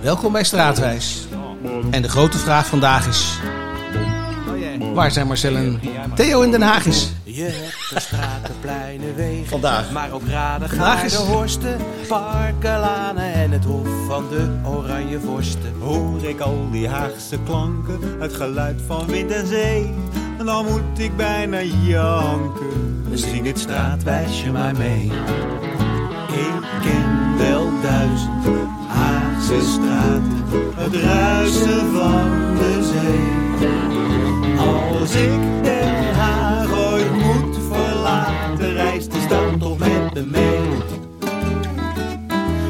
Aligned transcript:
Welkom 0.00 0.32
bij 0.32 0.44
Straatwijs. 0.44 1.26
En 1.90 2.02
de 2.02 2.08
grote 2.08 2.38
vraag 2.38 2.66
vandaag 2.66 3.06
is... 3.08 3.38
Waar 4.94 5.10
zijn 5.10 5.26
Marcel 5.26 5.56
en 5.56 5.80
Theo 6.14 6.40
in 6.40 6.50
Den 6.50 6.62
Haag 6.62 6.86
is? 6.86 7.12
Je 7.24 7.42
hebt 7.42 7.90
de 7.94 8.00
straten, 8.00 8.54
pleinen, 8.60 9.14
wegen. 9.14 9.46
Vandaag. 9.46 9.90
Maar 9.90 10.10
ook 10.12 10.28
raden, 10.28 10.68
Vandaag 10.68 11.04
is- 11.04 11.12
de 11.12 11.18
horsten, 11.18 11.76
parken, 12.08 12.78
lanen 12.80 13.32
en 13.32 13.50
het 13.50 13.64
hof 13.64 13.88
van 14.06 14.28
de 14.28 14.60
oranje 14.64 15.20
vorsten. 15.20 15.74
Hoor 15.80 16.24
ik 16.24 16.40
al 16.40 16.68
die 16.70 16.88
Haagse 16.88 17.38
klanken, 17.46 17.98
het 18.20 18.34
geluid 18.34 18.80
van 18.86 19.06
wind 19.06 19.30
en 19.30 19.46
zee. 19.46 19.94
En 20.38 20.46
dan 20.46 20.64
moet 20.64 20.98
ik 20.98 21.16
bijna 21.16 21.62
janken. 21.62 23.06
Zing 23.12 23.44
dit 23.44 23.58
straatwijsje 23.58 24.50
maar 24.50 24.76
mee. 24.76 25.12
Ik 26.32 26.62
ken 26.82 27.38
wel 27.38 27.70
duizend 27.82 28.44
Straten, 29.48 30.44
Het 30.76 30.94
ruisen 30.94 31.92
van 31.92 32.30
de 32.58 32.90
zee. 32.92 33.48
Als 34.58 35.14
ik 35.14 35.62
Den 35.62 36.14
Haag 36.14 36.92
ooit 36.92 37.12
moet 37.12 37.58
verlaten, 37.72 38.72
reist 38.72 39.12
de 39.12 39.20
stad 39.20 39.60
toch 39.60 39.78
met 39.78 40.14
me 40.14 40.24
mee. 40.26 40.68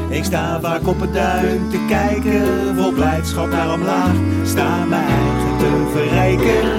Ik 0.09 0.23
sta 0.23 0.59
vaak 0.61 0.87
op 0.87 0.99
het 0.99 1.13
duin 1.13 1.69
te 1.69 1.85
kijken, 1.87 2.75
vol 2.75 2.91
blijdschap 2.91 3.49
naar 3.49 3.73
omlaag. 3.73 4.15
Sta 4.45 4.85
mijn 4.85 5.03
eigen 5.03 5.57
te 5.57 5.89
verrijken. 5.91 6.69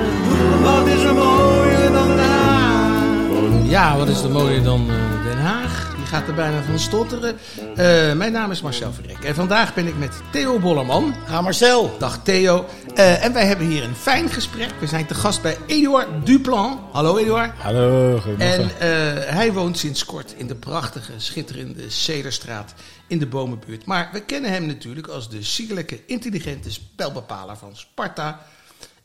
Wat 0.63 0.87
is 0.87 1.03
er 1.03 1.15
mooier 1.15 1.93
dan 1.93 2.19
Haag? 2.19 3.03
Ja, 3.63 3.97
wat 3.97 4.09
is 4.09 4.23
er 4.23 4.31
mooier 4.31 4.63
dan 4.63 4.81
eh, 4.89 5.10
gaat 6.11 6.29
er 6.29 6.35
bijna 6.35 6.63
van 6.63 6.79
stotteren. 6.79 7.39
Eh, 7.77 8.13
mijn 8.13 8.33
naam 8.33 8.51
is 8.51 8.63
Marcel 8.63 8.93
Verrek. 8.93 9.25
En 9.25 9.35
vandaag 9.35 9.75
ben 9.75 9.87
ik 9.87 9.99
met 9.99 10.21
Theo 10.31 10.59
Bollerman. 10.59 11.15
Ja, 11.29 11.41
Marcel. 11.41 11.99
Dag 11.99 12.23
Theo. 12.23 12.67
Eh, 12.95 13.25
en 13.25 13.33
wij 13.33 13.47
hebben 13.47 13.67
hier 13.67 13.83
een 13.83 13.95
fijn 13.95 14.29
gesprek. 14.29 14.71
We 14.81 14.87
zijn 14.87 15.07
te 15.07 15.15
gast 15.15 15.43
bij 15.43 15.59
Eduard 15.67 16.27
Duplan. 16.27 16.81
Hallo 16.93 17.17
Eduard. 17.17 17.59
Hallo, 17.59 18.19
goedemorgen. 18.19 18.79
En 18.79 18.81
eh, 18.81 19.35
hij 19.35 19.53
woont 19.53 19.79
sinds 19.79 20.05
kort 20.05 20.35
in 20.37 20.47
de 20.47 20.55
prachtige, 20.55 21.13
schitterende 21.17 21.91
Cederstraat 21.91 22.75
in 23.07 23.19
de 23.19 23.27
Bomenbuurt. 23.27 23.85
Maar 23.85 24.09
we 24.13 24.21
kennen 24.21 24.51
hem 24.51 24.67
natuurlijk 24.67 25.07
als 25.07 25.31
de 25.31 25.43
sierlijke, 25.43 26.01
intelligente 26.07 26.71
spelbepaler 26.73 27.57
van 27.57 27.77
Sparta, 27.77 28.41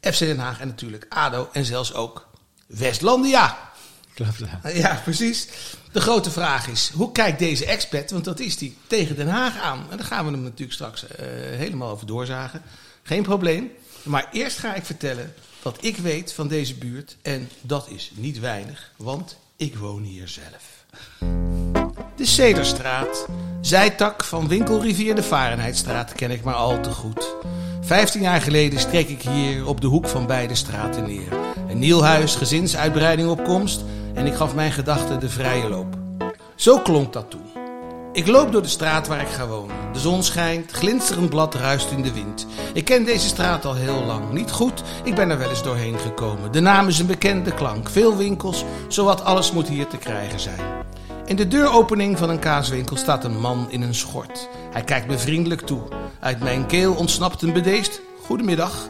FC 0.01 0.19
Den 0.19 0.39
Haag 0.39 0.59
en 0.59 0.67
natuurlijk 0.67 1.05
ADO 1.09 1.49
en 1.51 1.65
zelfs 1.65 1.93
ook 1.93 2.27
Westlandia. 2.67 3.57
Klopt, 4.13 4.37
ja. 4.37 4.69
Ja, 4.69 5.01
precies. 5.03 5.47
De 5.95 6.01
grote 6.01 6.31
vraag 6.31 6.67
is, 6.67 6.91
hoe 6.93 7.11
kijkt 7.11 7.39
deze 7.39 7.65
expat, 7.65 8.11
want 8.11 8.25
dat 8.25 8.39
is 8.39 8.57
die, 8.57 8.77
tegen 8.87 9.15
Den 9.15 9.27
Haag 9.27 9.57
aan? 9.57 9.85
En 9.89 9.97
daar 9.97 10.05
gaan 10.05 10.25
we 10.25 10.31
hem 10.31 10.41
natuurlijk 10.41 10.73
straks 10.73 11.07
eh, 11.07 11.25
helemaal 11.57 11.89
over 11.89 12.07
doorzagen. 12.07 12.61
Geen 13.03 13.23
probleem. 13.23 13.71
Maar 14.03 14.29
eerst 14.31 14.57
ga 14.57 14.73
ik 14.73 14.85
vertellen 14.85 15.33
wat 15.61 15.77
ik 15.81 15.97
weet 15.97 16.33
van 16.33 16.47
deze 16.47 16.75
buurt. 16.75 17.17
En 17.21 17.49
dat 17.61 17.89
is 17.89 18.11
niet 18.15 18.39
weinig, 18.39 18.91
want 18.95 19.37
ik 19.55 19.75
woon 19.75 20.03
hier 20.03 20.27
zelf. 20.27 20.85
De 22.15 22.25
Cederstraat, 22.25 23.25
zijtak 23.61 24.23
van 24.23 24.47
winkelrivier 24.47 25.15
de 25.15 25.23
Varenheidstraat, 25.23 26.13
ken 26.13 26.31
ik 26.31 26.43
maar 26.43 26.53
al 26.53 26.81
te 26.81 26.91
goed. 26.91 27.35
Vijftien 27.81 28.21
jaar 28.21 28.41
geleden 28.41 28.79
streek 28.79 29.09
ik 29.09 29.21
hier 29.21 29.67
op 29.67 29.81
de 29.81 29.87
hoek 29.87 30.07
van 30.07 30.27
beide 30.27 30.55
straten 30.55 31.07
neer. 31.07 31.33
Een 31.67 31.79
nieuw 31.79 32.01
huis, 32.01 32.35
gezinsuitbreiding 32.35 33.29
op 33.29 33.43
komst 33.43 33.83
en 34.15 34.25
ik 34.25 34.33
gaf 34.33 34.55
mijn 34.55 34.71
gedachten 34.71 35.19
de 35.19 35.29
vrije 35.29 35.69
loop. 35.69 35.95
Zo 36.55 36.79
klonk 36.79 37.13
dat 37.13 37.29
toen. 37.29 37.45
Ik 38.13 38.27
loop 38.27 38.51
door 38.51 38.61
de 38.61 38.67
straat 38.67 39.07
waar 39.07 39.21
ik 39.21 39.27
ga 39.27 39.47
wonen. 39.47 39.75
De 39.93 39.99
zon 39.99 40.23
schijnt, 40.23 40.71
glinsterend 40.71 41.29
blad 41.29 41.55
ruist 41.55 41.91
in 41.91 42.01
de 42.01 42.13
wind. 42.13 42.47
Ik 42.73 42.85
ken 42.85 43.05
deze 43.05 43.27
straat 43.27 43.65
al 43.65 43.75
heel 43.75 44.03
lang. 44.03 44.31
Niet 44.31 44.51
goed, 44.51 44.83
ik 45.03 45.15
ben 45.15 45.29
er 45.29 45.37
wel 45.37 45.49
eens 45.49 45.63
doorheen 45.63 45.99
gekomen. 45.99 46.51
De 46.51 46.59
naam 46.59 46.87
is 46.87 46.99
een 46.99 47.05
bekende 47.05 47.53
klank. 47.53 47.89
Veel 47.89 48.17
winkels, 48.17 48.63
zowat 48.87 49.23
alles 49.23 49.51
moet 49.51 49.67
hier 49.67 49.87
te 49.87 49.97
krijgen 49.97 50.39
zijn. 50.39 50.59
In 51.25 51.35
de 51.35 51.47
deuropening 51.47 52.17
van 52.17 52.29
een 52.29 52.39
kaaswinkel 52.39 52.97
staat 52.97 53.23
een 53.23 53.39
man 53.39 53.65
in 53.69 53.81
een 53.81 53.95
schort. 53.95 54.49
Hij 54.71 54.83
kijkt 54.83 55.07
me 55.07 55.17
vriendelijk 55.17 55.61
toe. 55.61 55.81
Uit 56.19 56.39
mijn 56.43 56.65
keel 56.65 56.93
ontsnapt 56.93 57.41
een 57.41 57.53
bedeesd. 57.53 58.01
Goedemiddag. 58.25 58.89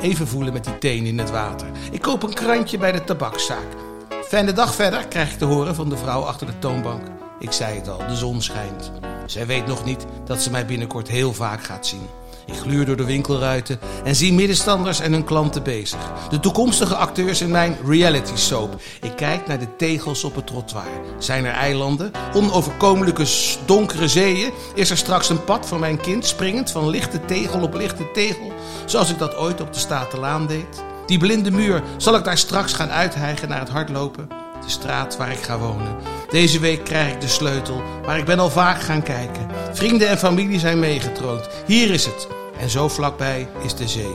Even 0.00 0.28
voelen 0.28 0.52
met 0.52 0.64
die 0.64 0.78
teen 0.78 1.06
in 1.06 1.18
het 1.18 1.30
water. 1.30 1.66
Ik 1.90 2.02
koop 2.02 2.22
een 2.22 2.34
krantje 2.34 2.78
bij 2.78 2.92
de 2.92 3.04
tabakszaak. 3.04 3.85
Fijne 4.28 4.52
dag 4.52 4.74
verder, 4.74 5.06
krijg 5.08 5.32
ik 5.32 5.38
te 5.38 5.44
horen 5.44 5.74
van 5.74 5.88
de 5.88 5.96
vrouw 5.96 6.22
achter 6.22 6.46
de 6.46 6.58
toonbank. 6.58 7.06
Ik 7.38 7.52
zei 7.52 7.76
het 7.76 7.88
al, 7.88 7.98
de 8.08 8.16
zon 8.16 8.42
schijnt. 8.42 8.92
Zij 9.26 9.46
weet 9.46 9.66
nog 9.66 9.84
niet 9.84 10.06
dat 10.24 10.42
ze 10.42 10.50
mij 10.50 10.66
binnenkort 10.66 11.08
heel 11.08 11.32
vaak 11.32 11.64
gaat 11.64 11.86
zien. 11.86 12.06
Ik 12.46 12.54
gluur 12.54 12.86
door 12.86 12.96
de 12.96 13.04
winkelruiten 13.04 13.80
en 14.04 14.14
zie 14.14 14.32
middenstanders 14.32 15.00
en 15.00 15.12
hun 15.12 15.24
klanten 15.24 15.62
bezig. 15.62 15.98
De 16.30 16.40
toekomstige 16.40 16.94
acteurs 16.94 17.40
in 17.40 17.50
mijn 17.50 17.76
reality 17.86 18.36
soap. 18.36 18.80
Ik 19.00 19.16
kijk 19.16 19.46
naar 19.46 19.58
de 19.58 19.76
tegels 19.76 20.24
op 20.24 20.34
het 20.34 20.46
trottoir. 20.46 21.00
Zijn 21.18 21.44
er 21.44 21.54
eilanden? 21.54 22.10
Onoverkomelijke 22.34 23.26
donkere 23.66 24.08
zeeën? 24.08 24.52
Is 24.74 24.90
er 24.90 24.96
straks 24.96 25.28
een 25.28 25.44
pad 25.44 25.66
voor 25.66 25.78
mijn 25.78 26.00
kind 26.00 26.26
springend 26.26 26.70
van 26.70 26.88
lichte 26.88 27.24
tegel 27.24 27.62
op 27.62 27.74
lichte 27.74 28.10
tegel? 28.12 28.52
Zoals 28.86 29.10
ik 29.10 29.18
dat 29.18 29.36
ooit 29.36 29.60
op 29.60 29.72
de 29.72 29.78
Statenlaan 29.78 30.46
deed? 30.46 30.84
Die 31.06 31.18
blinde 31.18 31.50
muur, 31.50 31.82
zal 31.96 32.16
ik 32.16 32.24
daar 32.24 32.38
straks 32.38 32.72
gaan 32.72 32.90
uithijgen 32.90 33.48
naar 33.48 33.58
het 33.58 33.68
hardlopen? 33.68 34.28
De 34.64 34.70
straat 34.70 35.16
waar 35.16 35.30
ik 35.30 35.42
ga 35.42 35.58
wonen. 35.58 35.96
Deze 36.30 36.58
week 36.58 36.84
krijg 36.84 37.12
ik 37.12 37.20
de 37.20 37.28
sleutel, 37.28 37.82
maar 38.06 38.18
ik 38.18 38.24
ben 38.24 38.38
al 38.38 38.50
vaak 38.50 38.80
gaan 38.80 39.02
kijken. 39.02 39.46
Vrienden 39.72 40.08
en 40.08 40.18
familie 40.18 40.58
zijn 40.58 40.78
meegetroond. 40.78 41.48
Hier 41.66 41.90
is 41.90 42.04
het. 42.04 42.28
En 42.58 42.70
zo 42.70 42.88
vlakbij 42.88 43.48
is 43.62 43.74
de 43.74 43.88
zee. 43.88 44.14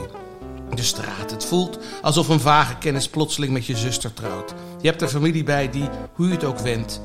De 0.74 0.82
straat. 0.82 1.30
Het 1.30 1.44
voelt 1.44 1.78
alsof 2.02 2.28
een 2.28 2.40
vage 2.40 2.76
kennis 2.78 3.08
plotseling 3.08 3.52
met 3.52 3.66
je 3.66 3.76
zuster 3.76 4.14
trouwt. 4.14 4.54
Je 4.80 4.88
hebt 4.88 5.02
er 5.02 5.08
familie 5.08 5.44
bij 5.44 5.70
die, 5.70 5.88
hoe 6.14 6.26
je 6.26 6.32
het 6.32 6.44
ook 6.44 6.58
wendt, 6.58 7.00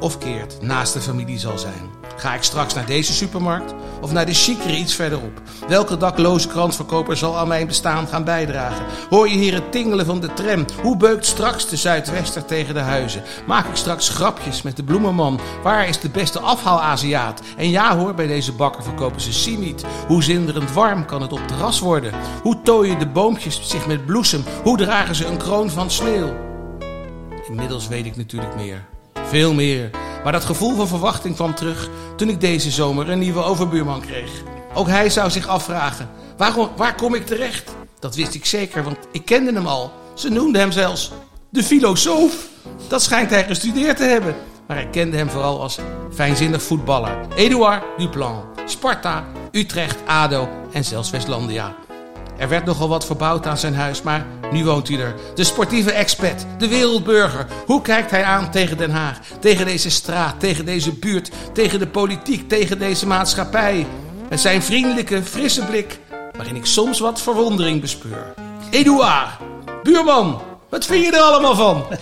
of 0.00 0.18
keert, 0.18 0.62
naast 0.62 0.92
de 0.92 1.00
familie 1.00 1.38
zal 1.38 1.58
zijn. 1.58 1.90
Ga 2.16 2.34
ik 2.34 2.42
straks 2.42 2.74
naar 2.74 2.86
deze 2.86 3.12
supermarkt 3.12 3.74
of 4.00 4.12
naar 4.12 4.26
de 4.26 4.34
chicere 4.34 4.76
iets 4.76 4.94
verderop? 4.94 5.40
Welke 5.68 5.96
dakloze 5.96 6.48
krantverkoper 6.48 7.16
zal 7.16 7.38
aan 7.38 7.48
mijn 7.48 7.66
bestaan 7.66 8.06
gaan 8.06 8.24
bijdragen? 8.24 8.84
Hoor 9.10 9.28
je 9.28 9.34
hier 9.34 9.54
het 9.54 9.72
tingelen 9.72 10.06
van 10.06 10.20
de 10.20 10.32
tram? 10.34 10.64
Hoe 10.82 10.96
beukt 10.96 11.26
straks 11.26 11.68
de 11.68 11.76
Zuidwester 11.76 12.44
tegen 12.44 12.74
de 12.74 12.80
huizen? 12.80 13.22
Maak 13.46 13.66
ik 13.66 13.76
straks 13.76 14.08
grapjes 14.08 14.62
met 14.62 14.76
de 14.76 14.82
bloemenman? 14.82 15.40
Waar 15.62 15.88
is 15.88 16.00
de 16.00 16.10
beste 16.10 16.40
afhaal-Aziat? 16.40 17.42
En 17.56 17.70
ja 17.70 17.96
hoor, 17.96 18.14
bij 18.14 18.26
deze 18.26 18.52
bakker 18.52 18.82
verkopen 18.82 19.20
ze 19.20 19.32
simiet. 19.32 19.84
Hoe 20.06 20.22
zinderend 20.22 20.72
warm 20.72 21.06
kan 21.06 21.22
het 21.22 21.32
op 21.32 21.48
terras 21.48 21.80
worden? 21.80 22.12
Hoe 22.42 22.62
tooien 22.62 22.98
de 22.98 23.08
boompjes 23.08 23.60
zich 23.62 23.86
met 23.86 24.06
bloesem? 24.06 24.44
Hoe 24.62 24.76
dragen 24.76 25.14
ze 25.14 25.26
een 25.26 25.38
kroon 25.38 25.70
van 25.70 25.90
sneeuw? 25.90 26.32
Inmiddels 27.48 27.88
weet 27.88 28.06
ik 28.06 28.16
natuurlijk 28.16 28.56
meer. 28.56 28.84
Veel 29.24 29.54
meer. 29.54 30.03
Maar 30.24 30.32
dat 30.32 30.44
gevoel 30.44 30.76
van 30.76 30.88
verwachting 30.88 31.34
kwam 31.34 31.54
terug 31.54 31.88
toen 32.16 32.28
ik 32.28 32.40
deze 32.40 32.70
zomer 32.70 33.10
een 33.10 33.18
nieuwe 33.18 33.42
overbuurman 33.42 34.00
kreeg. 34.00 34.30
Ook 34.74 34.88
hij 34.88 35.10
zou 35.10 35.30
zich 35.30 35.46
afvragen: 35.46 36.10
waar 36.76 36.94
kom 36.94 37.14
ik 37.14 37.26
terecht? 37.26 37.74
Dat 37.98 38.14
wist 38.14 38.34
ik 38.34 38.44
zeker, 38.44 38.82
want 38.82 38.96
ik 39.12 39.24
kende 39.24 39.52
hem 39.52 39.66
al. 39.66 39.92
Ze 40.14 40.28
noemden 40.28 40.60
hem 40.60 40.72
zelfs 40.72 41.12
de 41.50 41.62
filosoof. 41.62 42.48
Dat 42.88 43.02
schijnt 43.02 43.30
hij 43.30 43.44
gestudeerd 43.44 43.96
te 43.96 44.04
hebben. 44.04 44.34
Maar 44.66 44.80
ik 44.80 44.90
kende 44.90 45.16
hem 45.16 45.30
vooral 45.30 45.60
als 45.60 45.78
fijnzinnig 46.14 46.62
voetballer. 46.62 47.18
Eduard 47.34 47.82
Duplan, 47.96 48.42
Sparta, 48.64 49.24
Utrecht, 49.50 49.96
ADO 50.06 50.48
en 50.72 50.84
zelfs 50.84 51.10
Westlandia. 51.10 51.74
Er 52.38 52.48
werd 52.48 52.64
nogal 52.64 52.88
wat 52.88 53.06
verbouwd 53.06 53.46
aan 53.46 53.58
zijn 53.58 53.74
huis, 53.74 54.02
maar 54.02 54.26
nu 54.52 54.64
woont 54.64 54.88
hij 54.88 54.98
er. 54.98 55.14
De 55.34 55.44
sportieve 55.44 55.92
expat, 55.92 56.46
de 56.58 56.68
wereldburger. 56.68 57.46
Hoe 57.66 57.82
kijkt 57.82 58.10
hij 58.10 58.24
aan 58.24 58.50
tegen 58.50 58.76
Den 58.76 58.90
Haag? 58.90 59.18
Tegen 59.40 59.66
deze 59.66 59.90
straat, 59.90 60.40
tegen 60.40 60.64
deze 60.64 60.92
buurt, 60.92 61.30
tegen 61.52 61.78
de 61.78 61.86
politiek, 61.86 62.48
tegen 62.48 62.78
deze 62.78 63.06
maatschappij? 63.06 63.86
Met 64.28 64.40
zijn 64.40 64.62
vriendelijke, 64.62 65.22
frisse 65.22 65.64
blik, 65.64 65.98
waarin 66.36 66.56
ik 66.56 66.66
soms 66.66 66.98
wat 66.98 67.20
verwondering 67.20 67.80
bespeur. 67.80 68.34
Eduard, 68.70 69.30
buurman, 69.82 70.42
wat 70.68 70.84
vind 70.84 71.04
je 71.04 71.12
er 71.12 71.22
allemaal 71.22 71.54
van? 71.54 71.84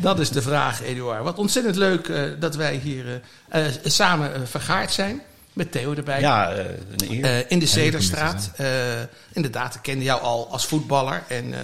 Dat 0.00 0.18
is 0.18 0.30
de 0.30 0.42
vraag, 0.42 0.82
Eduard. 0.82 1.24
Wat 1.24 1.38
ontzettend 1.38 1.76
leuk 1.76 2.08
eh, 2.08 2.22
dat 2.38 2.56
wij 2.56 2.74
hier 2.74 3.20
eh, 3.48 3.66
eh, 3.66 3.72
samen 3.84 4.48
vergaard 4.48 4.92
zijn. 4.92 5.22
Met 5.52 5.72
Theo 5.72 5.94
erbij. 5.94 6.20
Ja, 6.20 6.52
eh, 6.52 6.64
een 6.96 7.10
eer. 7.10 7.24
Eh, 7.24 7.50
in 7.50 7.58
de 7.58 7.66
Cederstraat. 7.66 8.50
Eh, 8.56 8.66
inderdaad, 9.32 9.74
ik 9.74 9.82
kende 9.82 10.04
jou 10.04 10.20
al 10.22 10.48
als 10.50 10.66
voetballer. 10.66 11.22
En 11.28 11.54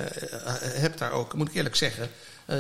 heb 0.61 0.99
daar 0.99 1.13
ook, 1.13 1.35
moet 1.35 1.49
ik 1.49 1.55
eerlijk 1.55 1.77
zeggen, 1.77 2.09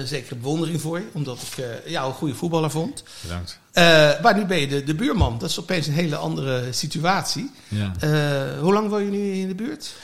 zekere 0.04 0.34
bewondering 0.34 0.80
voor 0.80 0.98
je. 0.98 1.06
Omdat 1.12 1.38
ik 1.42 1.64
jou 1.86 2.08
een 2.08 2.14
goede 2.14 2.34
voetballer 2.34 2.70
vond. 2.70 3.04
Bedankt. 3.20 3.58
Maar 4.22 4.36
nu 4.36 4.44
ben 4.44 4.58
je 4.58 4.66
de, 4.66 4.84
de 4.84 4.94
buurman. 4.94 5.38
Dat 5.38 5.50
is 5.50 5.60
opeens 5.60 5.86
een 5.86 5.92
hele 5.92 6.16
andere 6.16 6.72
situatie. 6.72 7.50
Ja. 7.68 7.92
Hoe 8.60 8.72
lang 8.72 8.88
woon 8.88 9.04
je 9.04 9.10
nu 9.10 9.32
in 9.32 9.48
de 9.48 9.54
buurt? 9.54 9.94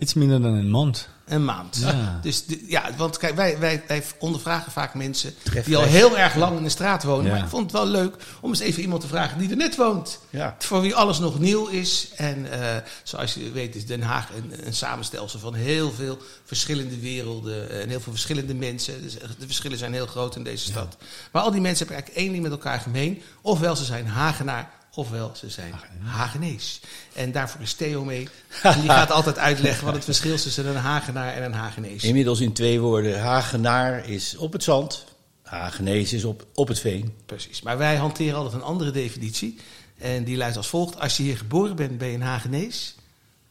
Iets 0.00 0.14
minder 0.14 0.42
dan 0.42 0.54
een 0.54 0.70
maand. 0.70 1.08
Een 1.24 1.44
maand. 1.44 1.78
Ja. 1.80 2.18
Dus 2.22 2.44
de- 2.46 2.64
ja, 2.66 2.90
want 2.96 3.18
kijk, 3.18 3.34
wij, 3.36 3.58
wij, 3.58 3.82
wij 3.86 4.02
ondervragen 4.18 4.72
vaak 4.72 4.94
mensen 4.94 5.34
die 5.64 5.76
al 5.76 5.82
heel 5.82 6.18
erg 6.18 6.34
lang 6.34 6.56
in 6.56 6.62
de 6.62 6.68
straat 6.68 7.02
wonen. 7.02 7.24
Ja. 7.26 7.32
Maar 7.32 7.42
ik 7.42 7.48
vond 7.48 7.62
het 7.62 7.72
wel 7.72 7.86
leuk 7.86 8.16
om 8.40 8.50
eens 8.50 8.58
even 8.60 8.82
iemand 8.82 9.00
te 9.00 9.06
vragen 9.08 9.38
die 9.38 9.50
er 9.50 9.56
net 9.56 9.76
woont. 9.76 10.18
Ja. 10.30 10.56
Voor 10.58 10.80
wie 10.80 10.94
alles 10.94 11.18
nog 11.18 11.38
nieuw 11.38 11.66
is. 11.66 12.08
En 12.16 12.52
eh, 12.60 12.76
zoals 13.02 13.34
je 13.34 13.50
weet 13.50 13.74
is 13.74 13.86
Den 13.86 14.02
Haag 14.02 14.28
een, 14.36 14.66
een 14.66 14.74
samenstelsel 14.74 15.38
van 15.38 15.54
heel 15.54 15.92
veel 15.92 16.18
verschillende 16.44 16.98
werelden. 17.00 17.70
En 17.70 17.88
heel 17.88 18.00
veel 18.00 18.12
verschillende 18.12 18.54
mensen. 18.54 19.02
Dus 19.02 19.12
de 19.14 19.46
verschillen 19.46 19.78
zijn 19.78 19.92
heel 19.92 20.06
groot 20.06 20.36
in 20.36 20.44
deze 20.44 20.64
stad. 20.64 20.96
Maar 21.32 21.42
al 21.42 21.50
die 21.50 21.60
mensen 21.60 21.86
hebben 21.86 21.96
eigenlijk 21.96 22.24
één 22.24 22.30
ding 22.32 22.42
met 22.42 22.52
elkaar 22.52 22.80
gemeen. 22.80 23.22
Ofwel 23.40 23.76
ze 23.76 23.84
zijn 23.84 24.06
Hagenaar, 24.06 24.70
ofwel 24.94 25.32
ze 25.34 25.50
zijn 25.50 25.74
Hagenees. 26.02 26.80
En 27.12 27.32
daarvoor 27.32 27.60
is 27.60 27.74
Theo 27.74 28.04
mee. 28.04 28.28
En 28.62 28.80
die 28.80 28.90
gaat 28.90 29.10
altijd 29.10 29.38
uitleggen 29.38 29.84
wat 29.84 29.94
het 29.94 30.04
verschil 30.04 30.32
is 30.32 30.42
tussen 30.42 30.66
een 30.66 30.76
Hagenaar 30.76 31.34
en 31.34 31.42
een 31.42 31.52
Hagenees. 31.52 32.04
Inmiddels 32.04 32.40
in 32.40 32.52
twee 32.52 32.80
woorden. 32.80 33.20
Hagenaar 33.20 34.08
is 34.08 34.36
op 34.36 34.52
het 34.52 34.62
zand. 34.62 35.04
Hagenees 35.42 36.12
is 36.12 36.24
op, 36.24 36.46
op 36.54 36.68
het 36.68 36.78
veen. 36.78 37.14
Precies. 37.26 37.62
Maar 37.62 37.78
wij 37.78 37.96
hanteren 37.96 38.34
altijd 38.34 38.54
een 38.54 38.62
andere 38.62 38.90
definitie. 38.90 39.58
En 39.98 40.24
die 40.24 40.36
luidt 40.36 40.56
als 40.56 40.68
volgt. 40.68 41.00
Als 41.00 41.16
je 41.16 41.22
hier 41.22 41.36
geboren 41.36 41.76
bent, 41.76 41.98
ben 41.98 42.08
je 42.08 42.14
een 42.14 42.22
Hagenees. 42.22 42.94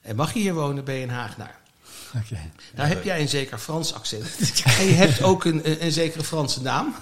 En 0.01 0.15
mag 0.15 0.33
je 0.33 0.39
hier 0.39 0.53
wonen, 0.53 0.83
ben 0.83 0.95
je 0.95 1.03
een 1.03 1.09
Hagenaar. 1.09 1.60
Oké. 2.23 2.39
Nou 2.75 2.87
heb 2.87 3.03
jij 3.03 3.21
een 3.21 3.29
zeker 3.29 3.57
Frans 3.57 3.93
accent. 3.93 4.25
en 4.79 4.85
je 4.85 4.93
hebt 4.93 5.23
ook 5.23 5.45
een, 5.45 5.69
een, 5.69 5.85
een 5.85 5.91
zekere 5.91 6.23
Franse 6.23 6.61
naam. 6.61 6.95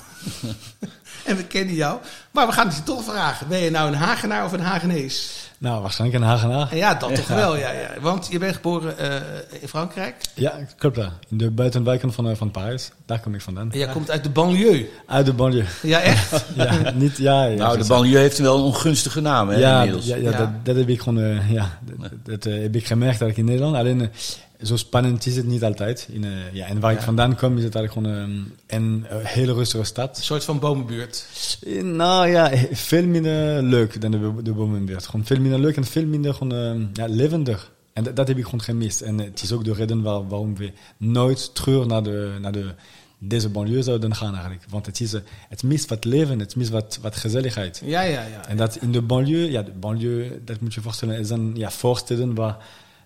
en 1.25 1.35
we 1.35 1.43
kennen 1.43 1.75
jou. 1.75 1.99
Maar 2.31 2.47
we 2.47 2.53
gaan 2.53 2.67
het 2.67 2.75
je 2.75 2.83
toch 2.83 3.03
vragen. 3.03 3.47
Ben 3.47 3.59
je 3.59 3.69
nou 3.69 3.87
een 3.87 3.97
Hagenaar 3.97 4.45
of 4.45 4.51
een 4.51 4.59
Hagenees? 4.59 5.47
Nou, 5.57 5.81
waarschijnlijk 5.81 6.21
een 6.21 6.29
Hagenaar. 6.29 6.71
En 6.71 6.77
ja, 6.77 6.93
dat 6.93 7.15
toch 7.15 7.27
wel. 7.27 7.57
Ja, 7.57 7.71
ja. 7.71 7.89
Want 8.01 8.27
je 8.29 8.39
bent 8.39 8.55
geboren 8.55 8.97
eh, 8.97 9.61
in 9.61 9.67
Frankrijk. 9.67 10.15
Ja, 10.33 10.53
klopt 10.77 10.95
dat. 10.95 11.11
In 11.29 11.37
de 11.37 11.51
buitenwijken 11.51 12.13
van, 12.13 12.29
eh, 12.29 12.35
van 12.35 12.51
Parijs. 12.51 12.91
Daar 13.05 13.19
kom 13.19 13.33
ik 13.33 13.41
vandaan. 13.41 13.71
En 13.71 13.77
jij 13.77 13.87
komt 13.87 14.11
uit 14.11 14.23
de 14.23 14.29
banlieue. 14.29 14.89
Uit 15.05 15.25
de 15.25 15.33
banlieue. 15.33 15.65
Ja, 15.81 15.99
echt? 15.99 16.45
Ja, 16.55 16.91
niet, 16.93 17.17
ja, 17.17 17.43
ja. 17.45 17.55
nou, 17.55 17.77
de 17.77 17.85
banlieue 17.85 18.17
heeft 18.17 18.37
wel 18.37 18.57
een 18.57 18.63
ongunstige 18.63 19.21
naam, 19.21 19.49
hè, 19.49 19.57
Ja, 19.57 19.77
inmiddels. 19.77 20.05
ja, 20.05 20.15
ja, 20.15 20.29
Ja. 20.31 20.37
Dat, 20.37 20.49
dat 20.63 20.75
heb 20.75 20.89
ik 20.89 21.01
gewoon, 21.01 21.23
eh, 21.23 21.51
ja, 21.51 21.79
dat, 21.81 22.09
dat 22.23 22.43
heb 22.43 22.75
ik 22.75 22.85
gemerkt 22.87 23.19
dat 23.19 23.29
ik 23.29 23.37
in 23.37 23.45
Nederland. 23.45 23.75
Alleen, 23.75 24.11
zo 24.61 24.75
spannend 24.75 25.25
is 25.25 25.35
het 25.35 25.45
niet 25.45 25.63
altijd. 25.63 26.07
In, 26.11 26.23
eh, 26.23 26.53
ja, 26.53 26.65
en 26.65 26.79
waar 26.79 26.91
ik 26.91 27.01
vandaan 27.01 27.35
kom 27.35 27.57
is 27.57 27.63
het 27.63 27.75
eigenlijk 27.75 28.07
gewoon 28.07 28.45
eh, 28.67 28.77
een 28.77 29.05
eh, 29.09 29.17
hele 29.21 29.53
rustige 29.53 29.83
stad. 29.83 30.17
Een 30.17 30.23
soort 30.23 30.43
van 30.43 30.59
bomenbuurt. 30.59 31.25
Nou 31.81 32.27
ja, 32.27 32.51
veel 32.71 33.05
minder 33.05 33.63
leuk 33.63 34.01
dan 34.01 34.11
de, 34.11 34.33
de 34.43 34.53
Bomenbuurt. 34.53 35.05
Gewoon 35.05 35.25
veel 35.25 35.39
minder 35.39 35.59
leuk 35.59 35.75
en 35.75 35.85
veel 35.85 36.05
minder 36.05 36.33
gewoon, 36.33 36.89
ja, 36.93 37.07
levendig. 37.07 37.71
En 37.93 38.03
dat, 38.03 38.15
dat 38.15 38.27
heb 38.27 38.37
ik 38.37 38.43
gewoon 38.43 38.61
gemist. 38.61 39.01
En 39.01 39.17
het 39.17 39.41
is 39.41 39.51
ook 39.51 39.63
de 39.63 39.73
reden 39.73 40.01
waar, 40.01 40.27
waarom 40.27 40.55
we 40.55 40.71
nooit 40.97 41.55
terug 41.55 41.85
naar, 41.85 42.03
de, 42.03 42.37
naar 42.41 42.51
de, 42.51 42.73
deze 43.17 43.49
banlieue 43.49 43.83
zouden 43.83 44.15
gaan 44.15 44.33
eigenlijk. 44.33 44.63
Want 44.69 44.85
het, 44.85 44.99
is, 44.99 45.11
het 45.49 45.63
mist 45.63 45.89
wat 45.89 46.05
leven, 46.05 46.39
het 46.39 46.55
mist 46.55 46.69
wat, 46.69 46.99
wat 47.01 47.15
gezelligheid. 47.15 47.81
Ja, 47.85 48.01
ja, 48.01 48.25
ja. 48.25 48.47
En 48.47 48.57
dat 48.57 48.75
in 48.75 48.91
de 48.91 49.01
banlieue, 49.01 49.51
ja, 49.51 49.61
de 49.61 49.71
banlieue, 49.71 50.41
dat 50.43 50.59
moet 50.59 50.73
je 50.73 50.81
voorstellen, 50.81 51.19
is 51.19 51.27
dan 51.27 51.51
ja, 51.55 51.71
voorsteden 51.71 52.35
waar 52.35 52.57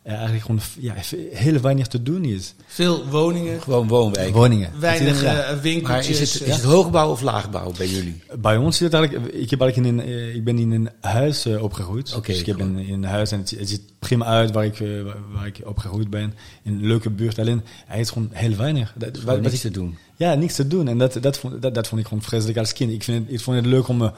er 0.04 0.12
eigenlijk 0.14 0.46
gewoon 0.46 0.60
ja, 0.80 0.94
heel 1.32 1.60
weinig 1.60 1.88
te 1.88 2.04
doen 2.04 2.24
is. 2.26 2.54
Veel 2.66 3.06
woningen, 3.08 3.62
Gewoon 3.62 3.88
woonwijk. 3.88 4.34
Woningen. 4.34 4.72
weinig 4.80 5.14
is 5.14 5.22
ja. 5.22 5.44
eh, 5.44 5.82
Maar 5.84 6.00
is 6.10 6.20
het, 6.20 6.42
eh, 6.42 6.48
is 6.48 6.56
het 6.56 6.64
hoogbouw 6.64 7.10
of 7.12 7.22
laagbouw 7.22 7.72
bij 7.78 7.88
jullie? 7.88 8.22
Bij 8.40 8.58
ons 8.58 8.78
zit 8.78 8.92
het 8.92 9.02
eigenlijk, 9.02 9.34
ik, 9.36 9.50
heb 9.50 9.62
eigenlijk 9.62 9.92
in 9.94 10.00
een, 10.00 10.06
eh, 10.06 10.36
ik 10.36 10.44
ben 10.44 10.58
in 10.58 10.72
een 10.72 10.90
huis 11.02 11.46
eh, 11.46 11.64
opgegroeid. 11.64 12.16
Oké, 12.16 12.32
dus 12.32 12.40
ik 12.40 12.46
heb 12.46 12.60
een, 12.60 12.78
in 12.78 12.94
een 12.94 13.04
huis 13.04 13.32
en 13.32 13.40
het, 13.40 13.50
het 13.50 13.70
ziet 13.70 13.82
prima 14.00 14.26
uit 14.26 14.52
waar 14.52 14.66
ik, 14.66 14.80
eh, 14.80 14.90
waar, 15.34 15.48
ik 15.48 15.62
opgegroeid 15.66 16.10
ben. 16.10 16.34
In 16.64 16.74
een 16.74 16.86
leuke 16.88 17.10
buurt. 17.10 17.40
Alleen, 17.40 17.62
hij 17.86 18.00
is 18.00 18.10
gewoon 18.10 18.30
heel 18.32 18.56
weinig. 18.56 18.94
Dat, 18.98 19.18
Gewoon 19.18 19.34
wat 19.34 19.42
niks 19.42 19.54
ik- 19.56 19.62
te 19.62 19.72
doen. 19.72 19.98
Ja, 20.16 20.34
niks 20.34 20.56
te 20.56 20.68
doen. 20.68 20.88
En 20.88 20.98
dat, 20.98 21.18
dat, 21.22 21.38
vond, 21.38 21.62
dat, 21.62 21.76
dat 21.76 21.88
vond 21.88 22.02
ik 22.02 22.08
gewoon 22.08 22.24
vreselijk 22.24 22.58
als 22.58 22.74
kind. 22.74 22.92
Ik, 22.92 23.04
vind 23.04 23.26
het, 23.26 23.34
ik 23.34 23.42
vond 23.42 23.58
het 23.58 23.66
leuk 23.66 23.88
om... 23.88 24.12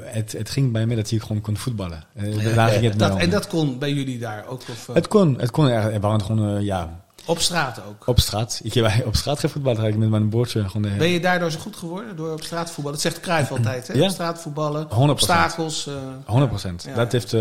het, 0.00 0.32
het 0.32 0.50
ging 0.50 0.72
bij 0.72 0.86
mij 0.86 0.96
dat 0.96 1.10
ik 1.10 1.22
gewoon 1.22 1.40
kon 1.40 1.56
voetballen. 1.56 2.04
Eh, 2.14 2.22
het 2.24 2.98
dat, 2.98 3.16
en 3.16 3.30
dat 3.30 3.46
kon 3.46 3.78
bij 3.78 3.92
jullie 3.92 4.18
daar 4.18 4.46
ook? 4.46 4.60
Of, 4.70 4.88
eh, 4.88 4.94
Het 4.94 5.08
kon. 5.08 5.38
Het 5.38 5.50
kon. 5.50 5.68
Er 5.68 6.00
waren 6.00 6.22
gewoon, 6.22 6.56
eh, 6.56 6.62
ja, 6.62 7.02
op 7.26 7.38
straat 7.38 7.80
ook? 7.88 8.06
op 8.06 8.20
straat. 8.20 8.60
Ik 8.62 8.74
heb 8.74 9.06
op 9.06 9.16
straat 9.16 9.40
gevoetbald 9.40 9.78
eigenlijk 9.78 10.10
met 10.10 10.18
mijn 10.20 10.30
broertje. 10.30 10.68
Gewoon 10.68 10.98
Ben 10.98 11.08
je 11.08 11.20
daardoor 11.20 11.50
zo 11.50 11.58
goed 11.58 11.76
geworden? 11.76 12.16
Door 12.16 12.32
op 12.32 12.42
straat 12.42 12.70
voetballen? 12.70 12.92
Dat 12.92 13.00
zegt 13.12 13.20
Cruijff 13.20 13.50
altijd, 13.56 13.86
hè? 13.86 13.94
Ja. 13.94 14.04
Op 14.04 14.10
straat 14.10 14.40
voetballen, 14.40 14.88
100%. 14.88 15.10
obstakels. 15.10 15.86
eh, 15.86 15.94
100 16.26 16.50
procent. 16.50 16.84
Ja. 16.88 16.94
Dat 16.94 17.12
heeft, 17.12 17.32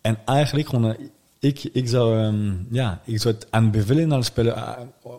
en 0.00 0.18
eigenlijk 0.24 0.68
gewoon, 0.68 0.96
ik, 1.40 1.64
ik 1.72 1.88
zou, 1.88 2.18
ehm, 2.18 2.52
ja, 2.70 3.00
ik 3.04 3.20
zou 3.20 3.34
het 3.34 3.46
aanbevelen 3.50 4.12
aan, 4.12 4.24
spelen, 4.24 4.56
eh, 4.56 4.72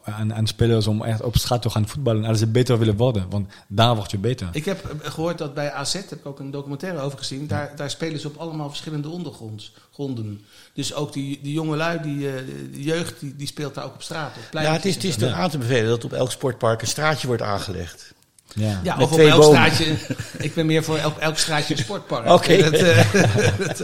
aan, 0.04 0.34
aan 0.34 0.48
spelers 0.48 0.88
om 0.88 1.04
echt 1.04 1.22
op 1.22 1.38
straat 1.38 1.62
te 1.62 1.70
gaan 1.70 1.88
voetballen 1.88 2.26
als 2.26 2.40
ze 2.40 2.48
beter 2.48 2.80
willen 2.80 2.98
worden. 2.98 3.30
Want 3.30 3.48
daar 3.68 3.96
word 3.96 4.12
je 4.12 4.18
beter. 4.18 4.50
Ik 4.52 4.66
heb 4.66 4.86
eh, 4.86 5.12
gehoord 5.12 5.38
dat 5.38 5.54
bij 5.54 5.72
AZ, 5.72 5.94
heb 5.94 6.12
ik 6.12 6.26
ook 6.26 6.40
een 6.40 6.52
documentaire 6.52 7.00
over 7.00 7.18
gezien, 7.18 7.48
daar, 7.48 7.72
daar 7.76 7.90
spelen 7.90 8.20
ze 8.20 8.28
op 8.28 8.38
allemaal 8.38 8.70
verschillende 8.70 9.10
ondergronden. 9.10 10.42
Dus 10.74 10.94
ook 10.94 11.14
die, 11.14 11.40
die 11.42 11.54
jonge 11.54 11.76
lui, 11.76 12.02
die, 12.02 12.30
eh, 12.30 12.34
de 12.72 12.84
jeugd, 12.84 13.20
die, 13.20 13.36
die 13.36 13.48
speelt 13.48 13.74
daar 13.74 13.86
ook 13.86 13.94
op 13.94 14.02
straat. 14.02 14.36
Op 14.36 14.60
Ja, 14.62 14.74
het 14.74 14.86
is, 14.86 14.96
het 14.96 15.04
is 15.04 15.24
aan 15.24 15.50
te 15.50 15.58
bevelen 15.58 15.90
dat 15.90 16.04
op 16.04 16.14
elk 16.14 16.32
sportpark 16.32 16.82
een 16.82 16.88
straatje 16.88 17.28
wordt 17.28 17.42
aangelegd. 17.42 18.14
Ja. 18.56 18.80
Ja, 18.84 18.98
of 19.00 19.12
op 19.12 19.20
elk 19.20 19.42
bomen. 19.42 19.44
straatje. 19.44 19.96
Ik 20.38 20.54
ben 20.54 20.66
meer 20.66 20.84
voor 20.84 20.98
elk, 20.98 21.18
elk 21.18 21.38
straatje 21.38 21.74
een 21.74 21.80
sportpark. 21.80 22.30
Oké. 22.38 22.70
Dat, 22.70 22.74
eh, 22.74 23.14
dat, 23.68 23.84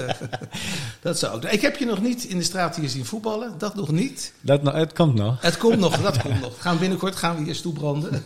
dat 1.02 1.19
zou 1.19 1.36
ook. 1.36 1.44
Ik 1.44 1.62
heb 1.62 1.78
je 1.78 1.86
nog 1.86 2.02
niet 2.02 2.24
in 2.24 2.38
de 2.38 2.44
straat 2.44 2.75
hier 2.75 2.90
zien 2.90 3.06
voetballen. 3.06 3.54
Dat 3.58 3.75
nog 3.75 3.92
niet. 3.92 4.34
Dat, 4.42 4.64
nou, 4.64 4.78
het 4.78 4.94
komt 4.94 5.16
nog. 5.16 5.42
Het 5.42 5.58
komt 5.58 5.80
nog, 5.80 6.02
dat 6.02 6.22
komt 6.22 6.42
nog. 6.42 6.54
Gaan 6.62 6.74
we 6.74 6.80
binnenkort 6.80 7.16
gaan 7.16 7.36
we 7.36 7.44
hier 7.44 7.56
stoebranden. 7.56 8.24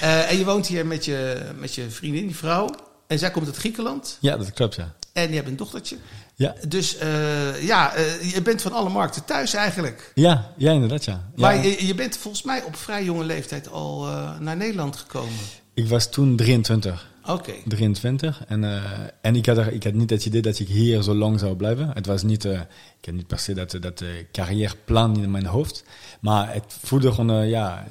Eh, 0.00 0.30
en 0.30 0.38
je 0.38 0.44
woont 0.44 0.66
hier 0.66 0.86
met 0.86 1.04
je, 1.04 1.36
met 1.58 1.74
je 1.74 1.90
vriendin, 1.90 2.26
die 2.26 2.36
vrouw. 2.36 2.68
En 3.06 3.18
zij 3.18 3.30
komt 3.30 3.46
uit 3.46 3.56
Griekenland. 3.56 4.16
Ja, 4.20 4.36
dat 4.36 4.52
klopt, 4.52 4.74
ja. 4.74 4.94
En 5.20 5.28
je 5.28 5.34
hebt 5.34 5.48
een 5.48 5.56
dochtertje. 5.56 5.96
Ja, 6.34 6.54
Dus 6.68 6.96
eh, 6.96 7.62
ja, 7.62 7.94
eh, 7.94 8.32
je 8.32 8.42
bent 8.42 8.62
van 8.62 8.72
alle 8.72 8.90
markten 8.90 9.24
thuis 9.24 9.54
eigenlijk. 9.54 10.12
ja, 10.14 10.52
ja 10.56 10.72
inderdaad, 10.72 11.04
ja. 11.04 11.12
ja. 11.12 11.20
Maar 11.34 11.66
je, 11.66 11.86
je 11.86 11.94
bent 11.94 12.16
volgens 12.16 12.42
mij 12.42 12.62
op 12.62 12.76
vrij 12.76 13.04
jonge 13.04 13.24
leeftijd 13.24 13.70
al 13.70 14.06
eh, 14.06 14.38
naar 14.38 14.56
Nederland 14.56 14.96
gekomen. 14.96 15.34
Ik 15.74 15.88
was 15.88 16.10
toen 16.10 16.36
23. 16.36 17.08
Oké. 17.26 17.52
23. 17.64 18.44
En, 18.46 18.82
en 19.20 19.36
ik, 19.36 19.46
had 19.46 19.56
er, 19.56 19.72
ik 19.72 19.84
had 19.84 19.92
niet 19.92 20.10
het 20.10 20.26
idee 20.26 20.42
dat 20.42 20.58
ik 20.58 20.68
hier 20.68 21.02
zo 21.02 21.14
lang 21.14 21.40
zou 21.40 21.56
blijven. 21.56 21.90
Het 21.94 22.06
was 22.06 22.22
niet, 22.22 22.44
ik 22.44 23.04
had 23.04 23.14
niet 23.14 23.26
per 23.26 23.38
se 23.38 23.54
dat, 23.54 23.76
dat 23.80 24.04
carrièreplan 24.32 25.22
in 25.22 25.30
mijn 25.30 25.46
hoofd. 25.46 25.84
Maar 26.20 26.52
het 26.52 26.76
voelde 26.82 27.12
gewoon, 27.12 27.48
ja, 27.48 27.86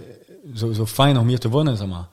zo, 0.56 0.72
zo 0.72 0.86
fijn 0.86 1.18
om 1.18 1.28
hier 1.28 1.40
te 1.40 1.50
wonen, 1.50 1.78
zeg 1.78 1.88
maar. 1.88 2.08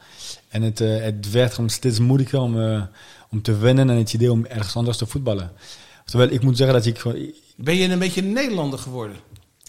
En 0.48 0.62
het, 0.62 0.78
het 0.78 1.30
werd 1.30 1.54
gewoon 1.54 1.70
steeds 1.70 1.98
moeilijker 1.98 2.40
om, 2.40 2.88
om 3.31 3.43
te 3.43 3.56
wennen 3.56 3.90
aan 3.90 3.96
het 3.96 4.12
idee 4.12 4.32
om 4.32 4.46
ergens 4.46 4.76
anders 4.76 4.96
te 4.96 5.06
voetballen. 5.06 5.52
Terwijl 6.04 6.30
ik 6.30 6.42
moet 6.42 6.56
zeggen 6.56 6.76
dat 6.76 6.87
ik 6.87 6.99
gewoon... 6.99 7.33
Ben 7.56 7.76
je 7.76 7.88
een 7.88 7.99
beetje 7.99 8.23
Nederlander 8.23 8.78
geworden? 8.78 9.16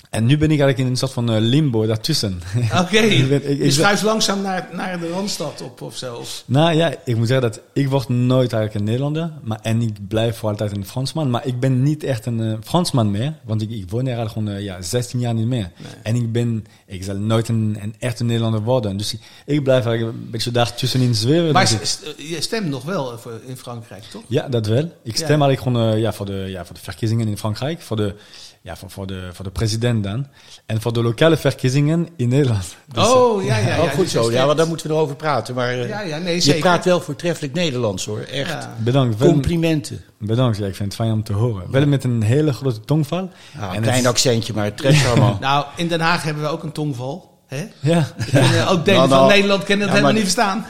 En 0.09 0.25
nu 0.25 0.37
ben 0.37 0.51
ik 0.51 0.59
eigenlijk 0.59 0.77
in 0.79 0.85
een 0.87 0.95
soort 0.97 1.11
van 1.13 1.29
eh, 1.31 1.35
limbo 1.39 1.85
daartussen. 1.85 2.41
Oké. 2.81 2.99
Je 2.99 3.71
schuift 3.71 4.01
langzaam 4.03 4.41
naar, 4.41 4.67
naar 4.73 4.99
de 4.99 5.09
Randstad 5.09 5.61
op 5.61 5.81
of. 5.81 6.03
Of- 6.03 6.43
Nou 6.45 6.73
ja, 6.75 6.93
ik 7.05 7.15
moet 7.17 7.27
zeggen 7.27 7.51
dat 7.51 7.61
ik 7.73 7.87
word 7.89 8.09
nooit 8.09 8.53
eigenlijk 8.53 8.73
een 8.73 8.83
Nederlander. 8.91 9.31
Maar, 9.43 9.59
en 9.61 9.81
ik 9.81 10.07
blijf 10.07 10.37
voor 10.37 10.49
altijd 10.49 10.75
een 10.75 10.85
Fransman. 10.85 11.29
Maar 11.29 11.45
ik 11.47 11.59
ben 11.59 11.83
niet 11.83 12.03
echt 12.03 12.25
een 12.25 12.41
eh, 12.41 12.57
Fransman 12.63 13.11
meer. 13.11 13.33
Want 13.45 13.61
ik, 13.61 13.69
ik 13.69 13.89
woon 13.89 14.05
hier 14.05 14.17
al 14.17 14.27
gewoon 14.27 14.49
eh, 14.49 14.63
ja, 14.63 14.81
16 14.81 15.19
jaar 15.19 15.33
niet 15.33 15.47
meer. 15.47 15.71
En 16.03 16.15
ik 16.15 16.31
ben, 16.31 16.65
ik 16.85 17.03
zal 17.03 17.15
nooit 17.15 17.47
een, 17.47 17.77
een 17.81 17.95
echte 17.99 18.23
Nederlander 18.23 18.61
worden. 18.61 18.97
Dus 18.97 19.13
ik, 19.13 19.19
ik 19.45 19.63
blijf 19.63 19.85
eigenlijk 19.85 20.17
een 20.17 20.29
beetje 20.31 20.51
daar 20.51 20.75
tussenin 20.75 21.15
zweven. 21.15 21.51
Maar 21.53 21.71
je 22.17 22.41
stemt 22.41 22.67
nog 22.67 22.83
wel 22.83 23.17
voor- 23.17 23.41
in 23.45 23.57
Frankrijk, 23.57 24.03
toch? 24.03 24.23
Ja, 24.27 24.47
dat 24.49 24.65
wel. 24.67 24.83
Ik 25.03 25.17
Ja. 25.17 25.23
stem 25.25 25.41
eigenlijk 25.41 25.61
gewoon 25.61 25.99
ja, 25.99 26.13
voor, 26.13 26.25
de, 26.25 26.33
ja, 26.47 26.65
voor 26.65 26.75
de 26.75 26.81
verkiezingen 26.81 27.27
in 27.27 27.37
Frankrijk. 27.37 27.81
Voor 27.81 27.97
de, 27.97 28.15
ja, 28.61 28.75
voor, 28.75 28.89
voor, 28.89 29.07
de, 29.07 29.29
voor 29.33 29.45
de 29.45 29.51
president 29.51 29.96
dan. 30.01 30.27
En 30.65 30.81
voor 30.81 30.93
de 30.93 31.03
lokale 31.03 31.37
verkiezingen 31.37 32.07
in 32.15 32.29
Nederland. 32.29 32.75
Dus, 32.93 33.03
eh, 33.03 33.11
oh, 33.11 33.43
ja, 33.43 33.57
ja. 33.57 33.67
ja. 33.67 33.81
oh, 33.81 33.89
goed 33.89 34.03
Dus 34.03 34.11
je 34.11 34.23
zo. 34.23 34.31
Ja, 34.31 34.45
maar 34.45 34.55
daar 34.55 34.67
moeten 34.67 34.87
we 34.87 34.93
nog 34.93 35.01
over 35.01 35.15
praten. 35.15 35.55
Maar 35.55 35.69
eh, 35.69 35.89
Ja, 35.89 36.01
ja, 36.01 36.17
nee, 36.17 36.35
je 36.35 36.41
zeker. 36.41 36.59
praat 36.61 36.85
wel 36.85 37.01
voortreffelijk 37.01 37.53
Nederlands 37.53 38.05
hoor. 38.05 38.19
Echt. 38.19 38.49
Ja. 38.49 38.75
Bedankt. 38.79 39.17
Complimenten. 39.17 40.01
bedankt. 40.19 40.57
Ja, 40.57 40.65
ik 40.65 40.75
vind 40.75 40.91
het 40.93 41.01
fijn 41.01 41.11
om 41.11 41.23
te 41.23 41.33
horen. 41.33 41.71
Wel 41.71 41.85
met 41.87 42.03
een 42.03 42.21
hele 42.21 42.53
grote 42.53 42.79
tongval. 42.81 43.29
Ja, 43.57 43.69
een 43.69 43.75
En 43.75 43.81
klein 43.81 43.97
het- 43.97 44.07
accentje, 44.07 44.53
maar 44.53 44.65
het 44.65 44.77
treft 44.77 45.07
allemaal. 45.09 45.37
Nou, 45.39 45.65
in 45.75 45.87
Den 45.87 45.99
Haag 46.01 46.23
hebben 46.23 46.43
we 46.43 46.49
ook 46.49 46.63
een 46.63 46.71
tongval. 46.71 47.35
Hè? 47.47 47.67
Ja, 47.79 48.07
En, 48.31 48.43
eh, 48.43 48.71
ook 48.71 48.85
delen 48.85 48.99
Nou, 48.99 49.09
van 49.09 49.17
nou. 49.17 49.31
Nederland 49.31 49.63
kennen 49.63 49.85
het 49.87 49.95
helemaal 49.95 50.15
niet 50.15 50.23
verstaan. 50.33 50.65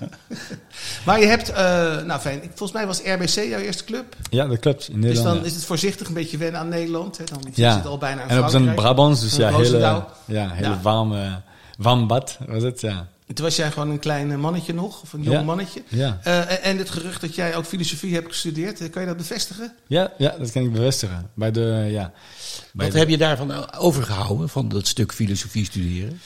maar 1.06 1.20
je 1.20 1.26
hebt, 1.26 1.52
eh, 1.52 2.02
nou 2.02 2.20
fijn, 2.20 2.40
volgens 2.42 2.72
mij 2.72 2.86
was 2.86 3.00
RBC 3.04 3.48
jouw 3.48 3.58
eerste 3.58 3.84
club. 3.84 4.16
ja, 4.30 4.46
dat 4.46 4.58
klopt. 4.58 4.88
In 4.88 4.94
Dus 4.94 5.04
Nederland. 5.04 5.34
dan 5.34 5.38
ja. 5.44 5.50
is 5.50 5.54
het 5.54 5.64
voorzichtig 5.64 6.08
een 6.08 6.14
beetje 6.14 6.36
wennen 6.36 6.60
aan 6.60 6.68
Nederland. 6.68 7.18
Hè? 7.18 7.24
Dan 7.24 7.40
ja. 7.54 7.68
zit 7.72 7.82
het 7.82 7.90
al 7.90 7.98
bijna 7.98 8.22
in 8.22 8.28
en 8.28 8.42
op 8.42 8.48
zijn. 8.48 8.74
Brabants, 8.74 9.20
dus 9.20 9.36
ja, 9.36 9.56
hele, 9.56 10.04
ja, 10.24 10.50
hele 10.52 10.80
warme, 10.82 11.40
warm 11.78 12.06
bad 12.06 12.38
was 12.46 12.62
het, 12.62 12.80
ja. 12.80 13.06
En 13.30 13.36
toen 13.36 13.44
was 13.44 13.56
jij 13.56 13.70
gewoon 13.70 13.90
een 13.90 13.98
klein 13.98 14.30
eh, 14.30 14.36
mannetje 14.38 14.74
nog, 14.74 15.02
of 15.02 15.12
een 15.12 15.22
jong 15.22 15.36
Ja. 15.36 15.42
mannetje. 15.42 15.82
Ja. 15.88 16.18
Eh, 16.22 16.66
en- 16.66 16.78
het 16.78 16.90
gerucht 16.90 17.20
dat 17.20 17.34
jij 17.34 17.56
ook 17.56 17.64
filosofie 17.64 18.14
hebt 18.14 18.28
gestudeerd, 18.28 18.80
eh, 18.80 18.90
kan 18.90 19.02
je 19.02 19.08
dat 19.08 19.16
bevestigen? 19.16 19.72
Ja, 19.86 20.12
ja, 20.18 20.34
dat 20.38 20.52
kan 20.52 20.62
ik 20.62 20.72
bevestigen. 20.72 21.30
Bij 21.34 21.50
de, 21.50 21.86
ja. 21.90 22.12
Bij 22.72 22.84
Wat 22.84 22.92
de- 22.92 22.98
heb 22.98 23.08
je 23.08 23.18
daarvan 23.18 23.74
overgehouden, 23.78 24.48
van 24.48 24.68
dat 24.68 24.86
stuk 24.86 25.12
filosofie 25.12 25.64
studeren? 25.64 26.20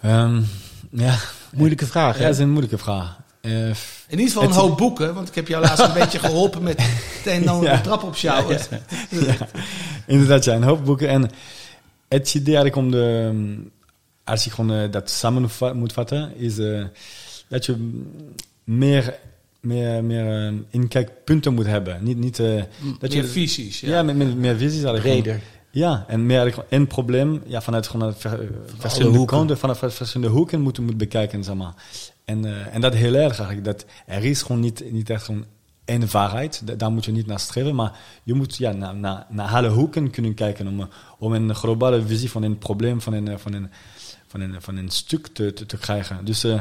Ehm, 0.00 0.40
ja, 0.90 1.16
Moeilijke 1.52 1.86
vraag, 1.86 2.16
ja, 2.18 2.22
dat 2.24 2.32
is 2.34 2.38
een 2.38 2.48
moeilijke 2.50 2.78
vraag. 2.78 3.16
Eh, 3.40 3.52
In 3.68 3.74
ieder 4.08 4.26
geval 4.26 4.42
een 4.42 4.50
hoop 4.52 4.76
boeken, 4.78 5.14
want 5.14 5.28
ik 5.28 5.34
heb 5.34 5.48
jou 5.48 5.62
laatst 5.64 5.84
een 5.84 5.92
beetje 6.02 6.18
geholpen 6.18 6.62
met 6.62 6.78
het 6.82 7.26
een 7.26 7.42
en 7.42 7.48
ander 7.48 7.68
Ja. 7.70 7.76
de 7.76 7.82
trap 7.82 8.02
opsjouwen. 8.02 8.58
ja, 9.10 9.36
inderdaad, 10.06 10.44
ja, 10.44 10.54
een 10.54 10.62
hoop 10.62 10.84
boeken. 10.84 11.08
En 11.08 11.30
het 12.08 12.34
idee 12.34 12.56
eigenlijk 12.56 12.76
om 12.76 12.90
de, 12.90 13.30
als 14.28 14.44
je 14.44 14.50
gewoon 14.50 14.72
eh, 14.72 14.90
dat 14.90 15.10
samen 15.10 15.50
moet 15.74 15.92
vatten, 15.92 16.36
is 16.36 16.58
eh, 16.58 16.84
dat 17.48 17.66
je 17.66 18.00
meer, 18.64 19.14
meer, 19.60 20.04
meer 20.04 20.46
eh, 20.46 20.52
inkijkpunten 20.70 21.54
moet 21.54 21.66
hebben. 21.66 22.04
Niet, 22.04 22.18
niet, 22.18 22.38
eh, 22.38 22.62
dat 22.98 23.10
Meer 23.10 23.22
je, 23.22 23.24
visies. 23.28 23.80
Ja. 23.80 23.88
ja, 23.88 24.02
met, 24.02 24.16
met 24.16 24.36
meer 24.36 24.56
visies. 24.56 24.82
Breder. 24.82 25.40
Ja, 25.70 26.04
en 26.08 26.26
meer 26.26 26.64
één 26.68 26.86
probleem 26.86 27.42
ja, 27.46 27.60
vanuit 27.62 27.86
gewoon 27.86 28.14
ver- 28.14 28.48
verschillende 28.76 29.16
hoeken. 29.18 29.36
kanten, 29.36 29.58
vanuit 29.58 29.78
verschillende 29.78 30.32
hoeken 30.34 30.60
moeten 30.60 30.84
moet 30.84 30.96
bekijken, 30.96 31.44
zeg 31.44 31.54
maar. 31.54 31.74
En, 32.24 32.44
eh, 32.44 32.74
en 32.74 32.80
dat 32.80 32.94
heel 32.94 33.14
erg 33.14 33.38
eigenlijk. 33.38 33.64
Dat 33.64 33.84
er 34.06 34.24
is 34.24 34.42
gewoon 34.42 34.60
niet, 34.60 34.92
niet 34.92 35.10
echt 35.10 35.24
gewoon 35.24 35.44
één 35.84 36.10
waarheid. 36.10 36.62
Da- 36.66 36.74
Daar 36.74 36.90
moet 36.92 37.04
je 37.04 37.12
niet 37.12 37.26
naar 37.26 37.38
streven, 37.40 37.74
maar 37.74 37.92
je 38.22 38.34
moet 38.34 38.56
ja, 38.56 38.72
naar, 38.72 38.94
naar, 38.96 39.26
naar 39.28 39.48
alle 39.48 39.68
hoeken 39.68 40.10
kunnen 40.10 40.34
kijken 40.34 40.66
om, 40.66 40.88
om 41.18 41.32
een 41.32 41.54
globale 41.54 42.02
visie 42.06 42.30
van 42.30 42.42
een 42.42 42.58
probleem, 42.58 43.00
van 43.00 43.12
een, 43.12 43.38
van 43.38 43.52
een, 43.52 43.70
van 44.28 44.40
een, 44.40 44.62
van 44.62 44.76
een 44.76 44.88
stuk 44.90 45.26
te, 45.26 45.52
te, 45.52 45.66
te 45.66 45.76
krijgen. 45.76 46.24
Dus 46.24 46.44
eh, 46.44 46.58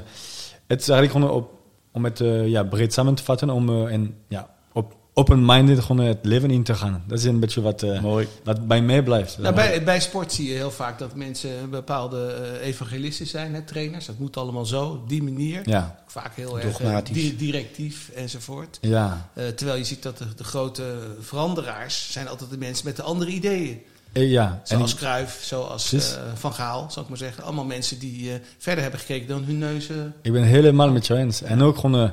het 0.67 0.81
is 0.81 0.89
eigenlijk 0.89 1.11
gewoon 1.11 1.29
op, 1.41 1.51
om 1.91 2.03
het 2.03 2.21
eh, 2.21 2.47
ja, 2.47 2.63
breed 2.63 2.93
samen 2.93 3.15
te 3.15 3.23
vatten, 3.23 3.49
om 3.49 3.69
eh, 3.69 3.93
en, 3.93 4.15
ja, 4.27 4.49
op 4.73 4.95
open-minded 5.13 5.79
gewoon 5.79 6.05
het 6.05 6.19
leven 6.21 6.51
in 6.51 6.63
te 6.63 6.73
gaan. 6.73 7.03
Dat 7.07 7.17
is 7.17 7.23
een 7.23 7.39
beetje 7.39 7.61
wat, 7.61 7.83
eh, 7.83 8.01
Mooi. 8.01 8.27
wat 8.43 8.67
bij 8.67 8.81
mij 8.81 9.03
blijft. 9.03 9.37
Nou, 9.37 9.55
bij, 9.55 9.83
bij 9.83 9.99
sport 10.01 10.33
zie 10.33 10.47
je 10.49 10.53
heel 10.55 10.71
vaak 10.71 10.99
dat 10.99 11.15
mensen 11.15 11.69
bepaalde 11.69 12.33
evangelisten 12.61 13.27
zijn, 13.27 13.53
hè, 13.53 13.61
trainers. 13.61 14.05
Dat 14.05 14.17
moet 14.19 14.37
allemaal 14.37 14.65
zo, 14.65 14.85
op 14.85 15.09
die 15.09 15.23
manier. 15.23 15.69
Ja, 15.69 16.03
Vaak 16.07 16.35
heel 16.35 16.59
erg 16.59 17.03
di- 17.03 17.35
directief 17.35 18.09
enzovoort. 18.15 18.77
ja. 18.81 19.29
Eh, 19.33 19.47
terwijl 19.47 19.77
je 19.77 19.83
ziet 19.85 20.03
dat 20.03 20.17
de, 20.17 20.25
de 20.35 20.43
grote 20.43 20.93
veranderaars 21.19 22.11
zijn 22.11 22.27
altijd 22.27 22.49
de 22.49 22.57
mensen 22.57 22.85
met 22.85 22.95
de 22.95 23.03
andere 23.03 23.31
ideeën. 23.31 23.81
Eh, 24.13 24.31
ja. 24.31 24.51
En 24.51 24.59
Zoals 24.77 24.91
ik- 24.91 24.97
Cruijff, 24.97 25.43
zoals 25.43 25.93
eh, 25.93 25.99
Van 26.35 26.53
Gaal, 26.53 26.85
zou 26.91 27.01
ik 27.05 27.09
maar 27.09 27.17
zeggen. 27.17 27.43
Allemaal 27.43 27.65
mensen 27.65 27.99
die 27.99 28.31
eh, 28.31 28.39
verder 28.57 28.81
hebben 28.81 28.99
gekeken 28.99 29.27
dan 29.27 29.43
hun 29.43 29.57
neus. 29.57 29.89
eh, 29.89 29.95
ik 30.21 30.31
ben 30.31 30.43
helemaal 30.43 30.91
met 30.91 31.07
jou 31.07 31.19
eens. 31.19 31.41
En 31.41 31.61
ook 31.61 31.77
gewoon, 31.77 32.11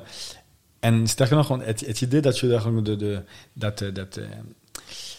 en 0.81 1.07
sterker 1.07 1.37
nog, 1.37 1.47
gewoon 1.47 1.63
het, 1.63 1.81
het 1.87 2.01
idee 2.01 2.21
dat 2.21 2.39
je 2.39 2.49
daar 2.49 2.61
gewoon 2.61 2.85
de, 2.85 2.97
de, 2.97 3.23
dat, 3.53 3.79
dat, 3.79 4.19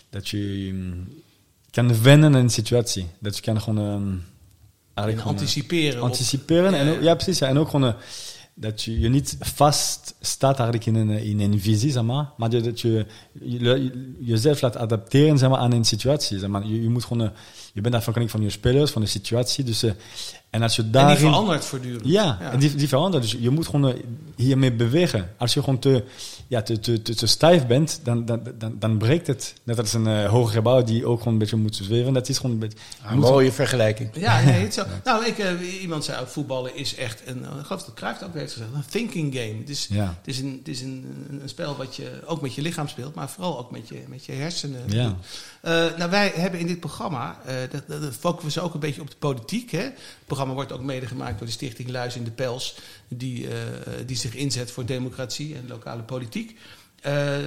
dat 0.09 0.29
je 0.29 0.69
mm, 0.73 1.07
kan 1.71 2.01
wennen 2.01 2.35
aan 2.35 2.41
een 2.41 2.49
situatie. 2.49 3.07
Dat 3.19 3.35
je 3.35 3.41
kan 3.41 3.61
gewoon 3.61 3.85
ehm, 3.85 5.07
en 5.09 5.17
eh, 5.17 5.25
anticiperen. 5.25 5.97
op- 6.01 6.05
anticiperen. 6.05 6.73
En 6.73 6.89
ook, 6.89 7.01
ja, 7.01 7.13
precies. 7.15 7.39
Ja. 7.39 7.47
En 7.47 7.57
ook 7.57 7.69
gewoon 7.69 7.95
dat 8.57 8.83
je, 8.83 8.99
je 8.99 9.09
niet 9.09 9.37
vast 9.39 10.15
staat 10.19 10.59
eigenlijk 10.59 10.85
in 10.85 10.95
een, 10.95 11.09
in 11.09 11.39
een 11.39 11.59
visie, 11.59 11.91
zeg 11.91 12.03
maar. 12.03 12.29
Maar 12.37 12.49
dat- 12.49 12.81
je, 12.81 13.05
je, 13.31 13.59
je- 13.59 14.15
jezelf 14.19 14.61
laat 14.61 14.77
adapteren 14.77 15.37
zeg 15.37 15.49
maar, 15.49 15.59
aan 15.59 15.71
een 15.71 15.85
situatie. 15.85 16.39
Zeg 16.39 16.49
maar. 16.49 16.67
je, 16.67 16.81
je, 16.81 16.89
moet 16.89 17.03
gewoon, 17.05 17.31
je 17.75 17.81
bent 17.81 17.95
afhankelijk 17.95 18.31
van 18.31 18.41
je 18.41 18.49
spelers, 18.49 18.91
van 18.91 19.01
de 19.01 19.07
situatie. 19.07 19.63
Dus, 19.63 19.83
eh, 19.83 19.91
en 20.49 20.61
als 20.61 20.75
je 20.75 20.81
en 20.81 20.91
daarin... 20.91 21.17
die 21.17 21.25
verandert 21.25 21.65
voortdurend. 21.65 22.01
Ja, 22.05 22.39
en 22.51 22.59
die, 22.59 22.75
die 22.75 22.87
verandert. 22.87 23.23
Dus 23.23 23.37
je 23.39 23.49
moet 23.49 23.65
gewoon 23.65 23.89
eh, 23.89 24.03
hiermee 24.35 24.71
bewegen. 24.73 25.33
Als 25.37 25.53
je 25.53 25.59
gewoon 25.59 25.79
te, 25.79 26.03
ja, 26.47 26.61
te, 26.61 26.79
te, 26.79 27.01
te, 27.01 27.15
te 27.15 27.27
stijf 27.27 27.67
bent, 27.67 27.99
dan, 28.03 28.25
dan, 28.25 28.41
dan, 28.57 28.75
dan 28.79 28.97
breekt 28.97 29.27
het. 29.27 29.53
Net 29.63 29.79
als 29.79 29.93
een 29.93 30.07
eh 30.07 30.29
hoger 30.29 30.53
gebouw 30.53 30.83
die 30.83 31.05
ook 31.05 31.17
gewoon 31.17 31.33
een 31.33 31.39
beetje 31.39 31.55
moet 31.55 31.75
zweven. 31.75 32.13
Dat 32.13 32.29
is 32.29 32.37
gewoon 32.37 32.51
een 32.51 32.59
beetje... 32.59 32.77
je 33.01 33.09
Een 33.09 33.19
mooie 33.19 33.51
vergelijking. 33.51 34.09
Ja, 34.13 34.41
nee, 34.43 34.61
het 34.61 34.73
zo. 34.73 34.83
Nou, 35.03 35.25
ik, 35.25 35.37
iemand 35.81 36.03
zei 36.05 36.21
ook, 36.21 36.27
voetballen 36.27 36.75
is 36.75 36.95
echt 36.95 37.21
een, 37.25 37.37
ik 37.37 37.65
geloof 37.65 37.83
dat 37.83 37.93
Cruijff 37.93 38.19
het 38.19 38.27
ook 38.27 38.35
heeft 38.35 38.53
gezegd, 38.53 38.69
een 38.73 38.85
thinking 38.89 39.35
game. 39.35 39.59
Het 39.59 39.69
is, 39.69 39.87
Ja. 39.89 40.15
het 40.17 40.27
is, 40.27 40.39
een, 40.39 40.55
het 40.59 40.67
is 40.67 40.81
een, 40.81 41.25
een, 41.29 41.41
een 41.41 41.49
spel 41.49 41.75
wat 41.75 41.95
je 41.95 42.21
ook 42.25 42.41
met 42.41 42.53
je 42.55 42.61
lichaam 42.61 42.87
speelt, 42.87 43.15
maar 43.15 43.29
vooral 43.29 43.59
ook 43.59 43.71
met 43.71 43.87
je, 43.87 44.03
met 44.07 44.25
je 44.25 44.31
hersenen. 44.31 44.81
Ja. 44.87 45.15
Eh, 45.61 45.97
nou, 45.97 46.09
wij 46.09 46.31
hebben 46.35 46.59
in 46.59 46.67
dit 46.67 46.79
programma, 46.79 47.39
eh 47.45 47.53
dat, 47.71 47.87
dat, 47.87 48.01
dat 48.01 48.13
focussen 48.13 48.61
we 48.61 48.67
ook 48.67 48.73
een 48.73 48.79
beetje 48.79 49.01
op 49.01 49.09
de 49.09 49.17
politiek. 49.19 49.71
Hè? 49.71 49.81
Het 49.81 50.25
programma 50.25 50.53
wordt 50.53 50.71
ook 50.71 50.81
mede 50.81 51.07
gemaakt 51.07 51.37
door 51.37 51.47
de 51.47 51.53
stichting 51.53 51.89
Luis 51.89 52.15
in 52.15 52.23
de 52.23 52.31
Pels, 52.31 52.77
die, 53.07 53.47
eh, 53.47 53.53
die 54.05 54.17
zich 54.17 54.35
inzet 54.35 54.71
voor 54.71 54.85
democratie 54.85 55.55
en 55.55 55.67
lokale 55.67 56.03
politiek. 56.03 56.57
Eh, 57.05 57.37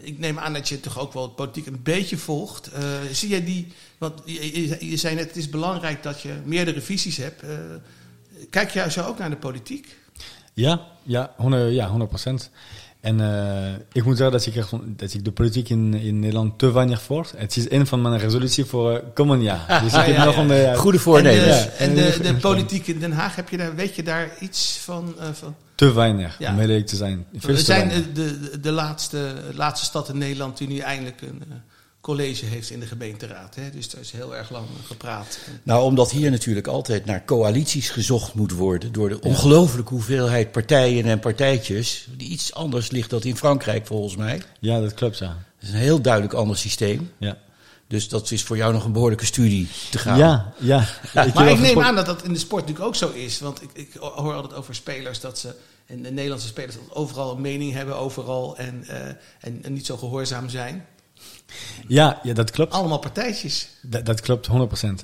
ik 0.00 0.18
neem 0.18 0.38
aan 0.38 0.52
dat 0.52 0.68
je 0.68 0.80
toch 0.80 0.98
ook 0.98 1.12
wel 1.12 1.28
politiek 1.28 1.66
een 1.66 1.82
beetje 1.82 2.16
volgt. 2.16 2.66
Eh, 2.66 2.82
zie 3.12 3.28
jij 3.28 3.44
die, 3.44 3.72
want 3.98 4.22
je, 4.24 4.90
je, 4.90 4.96
zei 4.96 5.14
net, 5.14 5.26
het 5.26 5.36
is 5.36 5.48
belangrijk 5.48 6.02
dat 6.02 6.20
je 6.20 6.40
meerdere 6.44 6.80
visies 6.80 7.16
hebt. 7.16 7.42
Eh, 7.42 7.48
kijk 8.50 8.70
jij 8.70 8.90
zo 8.90 9.06
ook 9.06 9.18
naar 9.18 9.30
de 9.30 9.36
politiek? 9.36 9.96
Ja, 10.54 10.86
ja, 11.02 11.32
100, 11.36 11.72
ja, 11.72 11.88
100%. 11.88 12.50
En 13.02 13.20
eh, 13.20 13.72
ik 13.92 14.04
moet 14.04 14.16
zeggen 14.16 14.36
dat 14.38 14.46
ik, 14.46 14.56
echt, 14.56 14.70
dat 14.86 15.14
ik 15.14 15.24
de 15.24 15.32
politiek 15.32 15.68
in, 15.68 15.94
in 15.94 16.18
Nederland 16.18 16.58
te 16.58 16.72
weinig 16.72 17.02
volg. 17.02 17.32
Het 17.36 17.56
is 17.56 17.70
een 17.70 17.86
van 17.86 18.02
mijn 18.02 18.18
resoluties 18.18 18.66
voor 18.68 18.90
eh, 18.92 19.02
komend 19.14 19.42
jaar. 19.42 19.80
Dus 19.82 19.92
ik 19.92 19.98
ja, 19.98 20.02
heb 20.04 20.16
ja, 20.16 20.24
nog 20.24 20.34
ja. 20.36 20.42
een... 20.42 20.50
eh, 20.50 20.76
Goede 20.78 20.96
En, 20.96 21.02
voornemens. 21.02 21.44
de, 21.44 21.50
Ja. 21.50 21.68
en 21.78 21.94
de, 21.94 22.18
de 22.22 22.34
politiek 22.34 22.86
in 22.86 22.98
Den 22.98 23.12
Haag, 23.12 23.36
heb 23.36 23.48
je 23.48 23.56
daar, 23.56 23.74
weet 23.74 23.94
je 23.94 24.02
daar 24.02 24.30
iets 24.40 24.78
van? 24.84 25.14
eh, 25.18 25.26
van? 25.32 25.54
te 25.74 25.92
weinig, 25.92 26.36
Ja. 26.38 26.50
om 26.50 26.58
heel 26.58 26.68
eerlijk 26.68 26.86
te 26.86 26.96
zijn. 26.96 27.26
Veel 27.36 27.54
We 27.54 27.60
zijn 27.60 27.88
de, 27.88 28.12
de, 28.12 28.60
de 28.60 28.70
laatste, 28.70 29.32
laatste 29.54 29.86
stad 29.86 30.08
in 30.08 30.18
Nederland 30.18 30.58
die 30.58 30.68
nu 30.68 30.78
eindelijk 30.78 31.20
een 31.22 31.42
eh, 31.50 31.56
college 32.02 32.46
heeft 32.46 32.70
in 32.70 32.80
de 32.80 32.86
gemeenteraad. 32.86 33.54
Hè? 33.54 33.70
Dus 33.70 33.90
daar 33.90 34.00
is 34.00 34.10
heel 34.10 34.36
erg 34.36 34.50
lang 34.50 34.66
gepraat. 34.86 35.38
Nou, 35.62 35.84
omdat 35.84 36.10
hier 36.10 36.30
natuurlijk 36.30 36.66
altijd 36.66 37.04
naar 37.04 37.24
coalities 37.24 37.90
gezocht 37.90 38.34
moet 38.34 38.52
worden 38.52 38.92
door 38.92 39.08
de 39.08 39.20
ongelooflijke 39.20 39.92
hoeveelheid 39.92 40.52
partijen 40.52 41.04
en 41.04 41.18
partijtjes. 41.18 42.06
Die 42.16 42.28
iets 42.28 42.54
anders 42.54 42.90
ligt 42.90 43.10
dan 43.10 43.22
in 43.22 43.36
Frankrijk 43.36 43.86
volgens 43.86 44.16
mij. 44.16 44.32
Het 44.32 44.46
Ja, 44.58 44.80
dat 44.80 44.94
klopt, 44.94 45.18
ja. 45.18 45.36
is 45.60 45.68
een 45.68 45.74
heel 45.74 46.00
duidelijk 46.00 46.34
ander 46.34 46.56
systeem. 46.56 47.10
Ja, 47.18 47.38
Dus 47.86 48.08
dat 48.08 48.30
is 48.30 48.42
voor 48.42 48.56
jou 48.56 48.72
nog 48.72 48.84
een 48.84 48.92
behoorlijke 48.92 49.26
studie 49.26 49.68
te 49.90 49.98
gaan. 49.98 50.18
ja. 50.18 50.52
ja. 50.58 50.86
maar 51.34 51.50
ik 51.50 51.58
neem 51.58 51.82
aan 51.82 51.94
dat 51.94 52.06
dat 52.06 52.24
in 52.24 52.32
de 52.32 52.38
sport 52.38 52.60
natuurlijk 52.62 52.88
ook 52.88 52.96
zo 52.96 53.10
is. 53.10 53.40
Want 53.40 53.62
ik, 53.62 53.70
ik 53.72 53.92
hoor 53.94 54.34
altijd 54.34 54.54
over 54.54 54.74
spelers 54.74 55.20
dat 55.20 55.38
ze, 55.38 55.54
en 55.86 56.02
de 56.02 56.10
Nederlandse 56.10 56.48
spelers, 56.48 56.74
dat 56.74 56.96
overal 56.96 57.34
een 57.34 57.40
mening 57.40 57.72
hebben, 57.72 57.96
overal 57.96 58.56
en, 58.56 58.84
eh, 58.88 59.06
en, 59.40 59.58
en 59.62 59.72
niet 59.72 59.86
zo 59.86 59.96
gehoorzaam 59.96 60.48
zijn. 60.48 60.86
Ja, 61.88 62.20
ja, 62.22 62.34
dat 62.34 62.50
klopt. 62.50 62.72
Allemaal 62.72 62.98
partijtjes. 62.98 63.68
Dat, 63.82 64.06
dat 64.06 64.20
klopt, 64.20 64.48
100%. 64.48 64.50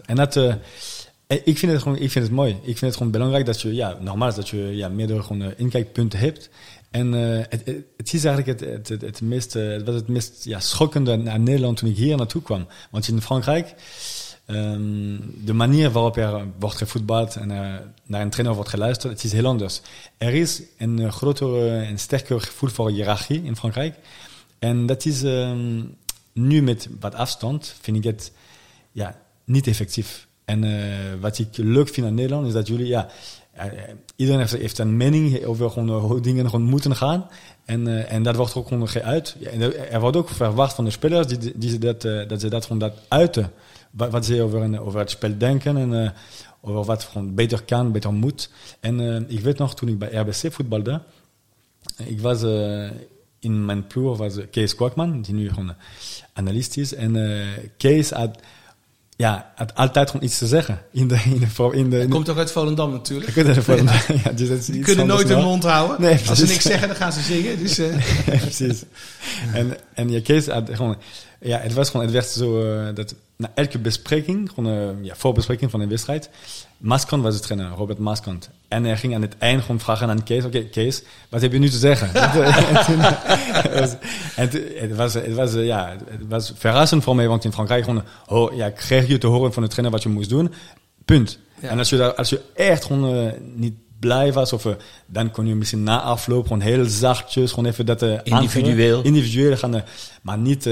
En 0.06 0.16
dat, 0.16 0.36
eh, 0.36 0.54
eh, 1.28 1.38
ik, 1.44 1.58
vind 1.58 1.72
het 1.72 1.82
gewoon, 1.82 1.98
ik 1.98 2.10
vind 2.10 2.24
het 2.24 2.34
mooi. 2.34 2.50
Ik 2.50 2.78
vind 2.78 2.80
het 2.80 2.96
gewoon 2.96 3.12
belangrijk 3.12 3.46
dat 3.46 3.60
je, 3.60 3.74
ja, 3.74 3.96
normaal 4.00 4.28
is 4.28 4.34
dat 4.34 4.48
je 4.48 4.76
ja, 4.76 4.88
meerdere 4.88 5.22
gewoon, 5.22 5.42
eh, 5.42 5.48
inkijkpunten 5.56 6.18
hebt. 6.18 6.50
En 6.90 7.14
eh, 7.14 7.44
het, 7.48 7.66
het, 7.96 8.12
is 8.12 8.24
eigenlijk 8.24 8.60
het, 8.60 8.70
het, 8.70 8.88
het, 8.88 9.00
het 9.00 9.20
meest, 9.20 9.52
het 9.52 9.84
was 9.84 9.94
het 9.94 10.08
meest 10.08 10.44
ja, 10.44 10.60
schokkende 10.60 11.30
aan 11.30 11.42
Nederland 11.42 11.76
toen 11.76 11.88
ik 11.88 11.96
hier 11.96 12.16
naartoe 12.16 12.42
kwam. 12.42 12.66
Want 12.90 13.08
in 13.08 13.22
Frankrijk, 13.22 13.74
ehm, 14.46 15.16
de 15.44 15.52
manier 15.52 15.90
waarop 15.90 16.16
er 16.16 16.46
wordt 16.58 16.76
gevoetbald 16.76 17.36
en 17.36 17.50
eh, 17.50 17.74
naar 18.06 18.20
een 18.20 18.30
trainer 18.30 18.54
wordt 18.54 18.70
geluisterd, 18.70 19.12
het 19.12 19.24
is 19.24 19.32
heel 19.32 19.46
anders. 19.46 19.80
Er 20.18 20.34
is 20.34 20.62
een 20.78 21.12
grotere 21.12 21.78
en 21.78 21.98
sterker 21.98 22.40
gevoel 22.40 22.70
voor 22.70 22.90
hiërarchie 22.90 23.42
in 23.42 23.56
Frankrijk. 23.56 23.94
En 24.58 24.86
dat 24.86 25.04
is 25.04 25.22
ehm, 25.22 25.80
nu 26.38 26.62
met 26.62 26.88
wat 27.00 27.14
afstand, 27.14 27.74
vind 27.80 27.96
ik 27.96 28.04
het 28.04 28.32
ja, 28.92 29.18
niet 29.44 29.66
effectief. 29.66 30.26
En 30.44 30.64
eh, 30.64 31.20
wat 31.20 31.38
ik 31.38 31.56
leuk 31.56 31.88
vind 31.88 32.06
aan 32.06 32.14
Nederland 32.14 32.46
is 32.46 32.52
dat 32.52 32.66
jullie, 32.66 32.86
ja, 32.86 33.08
eh, 33.52 33.66
iedereen 34.16 34.46
heeft, 34.48 34.78
een 34.78 34.96
mening 34.96 35.44
over 35.44 35.66
eh, 35.66 36.00
hoe 36.00 36.20
dingen 36.20 36.44
gewoon 36.44 36.62
moeten 36.62 36.96
gaan. 36.96 37.26
En, 37.64 38.08
en 38.08 38.22
dat 38.22 38.36
wordt 38.36 38.54
ook 38.54 38.68
gewoon 38.68 38.88
geuit. 38.88 39.36
Ja, 39.38 39.50
er 39.90 40.00
wordt 40.00 40.16
ook 40.16 40.28
verwacht 40.28 40.74
van 40.74 40.84
de 40.84 40.90
spelers 40.90 41.26
die, 41.26 41.58
die 41.58 41.78
dat, 41.78 42.02
dat 42.02 42.40
ze 42.40 42.48
dat 42.48 42.62
gewoon 42.62 42.78
dat 42.78 42.92
uiten. 43.08 43.52
Wat, 43.90 44.10
wat 44.10 44.24
ze 44.24 44.42
over, 44.42 44.62
een, 44.62 44.80
over 44.80 44.98
het 44.98 45.10
spel 45.10 45.38
denken 45.38 45.76
en 45.76 46.12
over 46.60 46.84
wat 46.84 47.04
gewoon 47.04 47.34
beter 47.34 47.62
kan, 47.62 47.92
beter 47.92 48.12
moet. 48.12 48.50
En 48.80 49.24
ik 49.30 49.40
weet 49.40 49.58
nog, 49.58 49.74
toen 49.74 49.88
ik 49.88 49.98
bij 49.98 50.14
RBC 50.14 50.52
voetbalde, 50.52 51.00
ik 51.96 52.20
was 52.20 52.42
in 53.40 53.64
mijn 53.64 53.86
ploeg 53.86 54.16
was 54.16 54.36
eh, 54.36 54.44
Kees 54.50 54.74
Kwakman, 54.74 55.22
die 55.22 55.34
nu 55.34 55.48
gewoon 55.48 55.68
eh, 55.68 55.74
analist 56.32 56.76
is. 56.76 56.94
En 56.94 57.38
eh, 57.40 57.46
Kees 57.76 58.10
had, 58.10 58.38
ja, 59.16 59.52
had 59.54 59.74
altijd 59.74 60.10
gewoon 60.10 60.26
iets 60.26 60.38
te 60.38 60.46
zeggen. 60.46 60.82
In 60.92 61.08
de, 61.08 61.20
in 61.24 61.38
de, 61.38 61.70
in 61.72 61.90
de, 61.90 62.06
Komt 62.08 62.28
ook 62.28 62.38
uit 62.38 62.52
Volendam 62.52 62.90
natuurlijk. 62.90 63.34
het 63.34 63.56
even, 63.56 63.84
ja, 64.24 64.32
dus 64.32 64.48
dat 64.48 64.58
is 64.58 64.66
Die 64.66 64.74
iets 64.74 64.86
kunnen 64.86 65.06
nooit 65.06 65.28
hun 65.28 65.42
mond 65.42 65.64
houden. 65.64 66.00
Nee, 66.00 66.20
Als 66.28 66.38
ze 66.38 66.46
niks 66.46 66.62
zeggen, 66.62 66.88
dan 66.88 66.96
gaan 66.96 67.12
ze 67.12 67.20
zingen. 67.20 67.58
Dus, 67.58 67.80
precies. 68.40 68.82
En, 69.54 69.76
en 69.94 70.10
ja, 70.10 70.20
Kees 70.20 70.46
had 70.46 70.70
gewoon, 70.72 70.96
ja, 71.40 71.58
het 71.58 71.72
was 71.72 71.90
gewoon, 71.90 72.06
het 72.06 72.14
werd 72.14 72.26
zo, 72.26 72.92
dat 72.92 73.14
na 73.38 73.50
elke 73.54 73.78
bespreking, 73.78 74.50
gewoon 74.54 74.72
een 74.72 75.04
ja, 75.04 75.14
voorbespreking 75.14 75.70
van 75.70 75.80
een 75.80 75.88
wedstrijd, 75.88 76.30
Maskant 76.78 77.22
was 77.22 77.34
de 77.34 77.40
trainer, 77.40 77.70
Robert 77.76 77.98
Maskant. 77.98 78.50
En 78.68 78.84
hij 78.84 78.96
ging 78.96 79.14
aan 79.14 79.22
het 79.22 79.34
eind 79.38 79.60
gewoon 79.60 79.80
vragen 79.80 80.08
aan 80.08 80.22
Kees, 80.22 80.44
oké 80.44 80.62
Kees, 80.64 81.02
wat 81.28 81.40
heb 81.40 81.52
je 81.52 81.58
nu 81.58 81.68
te 81.68 81.78
zeggen? 81.78 82.14
en 82.14 82.84
toen, 82.84 82.98
het 83.00 83.78
was, 83.80 83.96
en 84.36 84.50
toen- 84.50 84.64
het 84.76 84.96
was, 84.96 85.14
het 85.14 85.34
was, 85.34 85.54
eh, 85.54 85.66
ja, 85.66 85.96
het 86.10 86.28
was 86.28 86.52
verrassend 86.56 87.02
voor 87.02 87.16
mij, 87.16 87.28
want 87.28 87.44
in 87.44 87.52
Frankrijk 87.52 87.84
gewoon, 87.84 88.02
oh, 88.26 88.54
ja, 88.56 88.70
kreeg 88.70 89.08
je 89.08 89.18
te 89.18 89.26
horen 89.26 89.52
van 89.52 89.62
de 89.62 89.68
trainer 89.68 89.92
wat 89.94 90.02
je 90.02 90.08
moest 90.08 90.28
doen, 90.28 90.52
punt. 91.04 91.38
Ja. 91.60 91.68
En 91.68 91.78
als 91.78 91.88
je, 91.88 91.96
daar, 91.96 92.14
als 92.14 92.28
je 92.28 92.40
echt 92.54 92.84
gewoon 92.84 93.16
eh, 93.16 93.32
niet 93.54 93.74
blij 93.98 94.32
was, 94.32 94.52
of, 94.52 94.64
eh, 94.66 94.72
dan 95.06 95.30
kon 95.30 95.46
je 95.46 95.54
misschien 95.54 95.82
na 95.82 96.00
afloop 96.00 96.42
gewoon 96.42 96.60
heel 96.60 96.84
zachtjes, 96.84 97.50
gewoon 97.50 97.70
even 97.70 97.86
dat... 97.86 98.02
eh, 98.02 98.18
Individueel. 99.02 99.56
gaan, 99.56 99.74
eh, 99.74 99.82
maar 100.22 100.38
niet, 100.38 100.64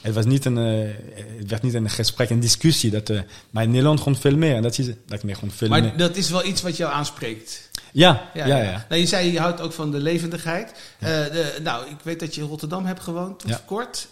het 0.00 0.14
was 0.14 0.24
niet 0.24 0.44
een, 0.44 0.56
het 0.56 1.50
werd 1.50 1.62
niet 1.62 1.74
een 1.74 1.90
gesprek, 1.90 2.30
een 2.30 2.40
discussie. 2.40 2.90
Dat, 2.90 3.12
maar 3.50 3.62
in 3.62 3.70
Nederland 3.70 3.98
gewoon 3.98 4.18
veel 4.18 4.36
meer. 4.36 4.54
En 4.54 4.62
dat 4.62 4.78
is, 4.78 4.86
dat 4.86 4.94
ik 5.18 5.22
meer 5.22 5.34
gewoon 5.34 5.50
veel 5.50 5.68
meer. 5.68 5.80
Maar 5.82 5.96
dat 5.96 6.16
is 6.16 6.30
wel 6.30 6.44
iets 6.44 6.62
wat 6.62 6.76
jou 6.76 6.92
aanspreekt. 6.92 7.70
Ja, 7.92 8.30
ja, 8.34 8.46
ja. 8.46 8.86
Nou, 8.88 9.00
je 9.00 9.06
zei 9.06 9.32
je 9.32 9.38
houdt 9.40 9.60
ook 9.60 9.72
van 9.72 9.90
de 9.90 9.98
levendigheid. 9.98 10.72
De, 10.98 11.58
nou, 11.62 11.86
ik 11.86 11.96
weet 12.02 12.20
dat 12.20 12.34
je 12.34 12.40
in 12.40 12.46
Rotterdam 12.46 12.84
hebt 12.86 13.00
gewoond 13.00 13.38
tot 13.38 13.48
Ja. 13.50 13.60
kort. 13.66 14.08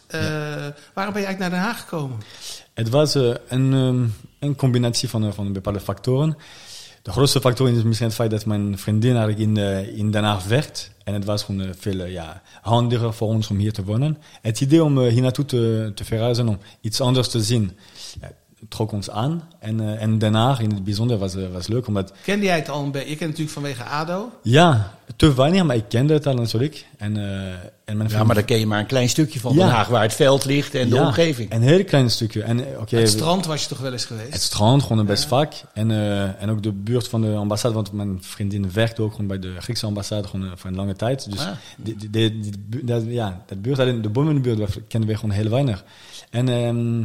Waarom 0.94 1.12
ben 1.12 1.22
je 1.22 1.26
eigenlijk 1.26 1.38
naar 1.38 1.50
Den 1.50 1.58
Haag 1.58 1.80
gekomen? 1.80 2.18
Het 2.74 2.88
was 2.88 3.14
een, 3.14 3.38
ehm, 3.48 4.06
een 4.38 4.56
combinatie 4.56 5.08
van, 5.08 5.34
van 5.34 5.52
bepaalde 5.52 5.80
factoren. 5.80 6.36
De 7.06 7.12
grootste 7.12 7.40
factor 7.40 7.68
is 7.70 7.82
misschien 7.82 8.06
het 8.06 8.16
feit 8.16 8.30
dat 8.30 8.46
mijn 8.46 8.78
vriendin 8.78 9.16
eigenlijk 9.16 9.38
in, 9.38 9.56
eh, 9.56 9.98
in 9.98 10.10
Den 10.10 10.24
Haag 10.24 10.44
werkt. 10.44 10.90
En 11.04 11.14
het 11.14 11.24
was 11.24 11.42
gewoon 11.42 11.60
eh, 11.60 11.70
veel 11.78 12.00
eh, 12.00 12.12
ja, 12.12 12.42
handiger 12.62 13.14
voor 13.14 13.28
ons 13.28 13.50
om 13.50 13.58
hier 13.58 13.72
te 13.72 13.84
wonen. 13.84 14.18
Het 14.42 14.60
idee 14.60 14.84
om 14.84 14.98
hier 14.98 15.22
naartoe 15.22 15.44
te, 15.44 15.92
te 15.94 16.04
verhuizen, 16.04 16.48
om 16.48 16.58
iets 16.80 17.00
anders 17.00 17.28
te 17.28 17.42
zien, 17.42 17.76
trok 18.68 18.92
ons 18.92 19.10
aan. 19.10 19.42
En, 19.58 19.80
eh, 19.80 20.02
en 20.02 20.18
Den 20.18 20.34
Haag 20.34 20.60
in 20.60 20.70
het 20.70 20.84
bijzonder 20.84 21.18
was, 21.18 21.34
eh, 21.34 21.42
was 21.52 21.66
leuk, 21.66 21.86
omdat 21.86 22.12
Kende 22.24 22.44
jij 22.44 22.56
het 22.56 22.68
al 22.68 22.82
een 22.82 22.90
beetje? 22.90 23.08
Je 23.08 23.16
kent 23.16 23.30
natuurlijk 23.30 23.54
vanwege 23.56 23.82
ADO. 23.84 24.30
Ja, 24.42 24.92
te 25.16 25.34
weinig, 25.34 25.64
maar 25.64 25.76
ik 25.76 25.84
kende 25.88 26.12
het 26.12 26.26
al 26.26 26.34
natuurlijk. 26.34 26.86
En, 26.96 27.16
eh, 27.16 27.48
en 27.84 27.96
mijn 27.96 28.08
Ja, 28.10 28.24
maar 28.24 28.34
dan 28.34 28.44
ken 28.44 28.58
je 28.58 28.66
maar 28.66 28.78
een 28.78 28.86
klein 28.86 29.08
stukje 29.08 29.40
van 29.40 29.52
Ja. 29.54 29.58
Den 29.58 29.68
Haag, 29.74 29.88
waar 29.88 30.02
het 30.02 30.14
veld 30.14 30.44
ligt 30.44 30.74
en 30.74 30.88
de 30.88 30.94
Ja, 30.94 31.06
omgeving. 31.06 31.52
Een 31.52 31.62
heel 31.62 31.84
klein 31.84 32.10
stukje. 32.10 32.42
En 32.42 32.60
oké, 32.80 32.96
het 32.96 33.08
strand 33.08 33.46
was 33.46 33.62
je 33.62 33.68
toch 33.68 33.78
wel 33.78 33.92
eens 33.92 34.04
geweest? 34.04 34.32
het 34.32 34.42
strand, 34.42 34.82
gewoon 34.82 35.06
best 35.06 35.24
vaak. 35.24 35.62
En, 35.74 35.90
eh, 35.90 36.42
en 36.42 36.50
ook 36.50 36.62
de 36.62 36.72
buurt 36.72 37.08
van 37.08 37.20
de 37.20 37.34
ambassade, 37.34 37.74
want 37.74 37.92
mijn 37.92 38.18
vriendin 38.20 38.72
werkte 38.72 39.02
ook 39.02 39.10
gewoon 39.12 39.26
bij 39.26 39.38
de 39.38 39.54
Griekse 39.58 39.86
ambassade 39.86 40.28
gewoon, 40.28 40.50
voor 40.54 40.70
een 40.70 40.76
lange 40.76 40.94
tijd. 40.96 41.30
Dus 41.30 41.40
Ah. 41.40 41.48
die, 41.76 41.96
die, 41.96 42.10
die, 42.10 42.40
die 42.40 42.52
bu- 42.68 42.84
dat, 42.84 43.02
ja, 43.06 43.42
dat 43.46 43.62
buurt, 43.62 43.78
alleen 43.78 44.02
de 44.02 44.08
bomen 44.08 44.36
in 44.36 44.42
de 44.42 44.48
buurt 44.54 44.58
dat 44.58 44.78
kenden 44.88 45.08
we 45.10 45.16
gewoon 45.16 45.30
heel 45.34 45.50
weinig. 45.50 45.84
En, 46.30 46.48
ehm, 46.48 47.02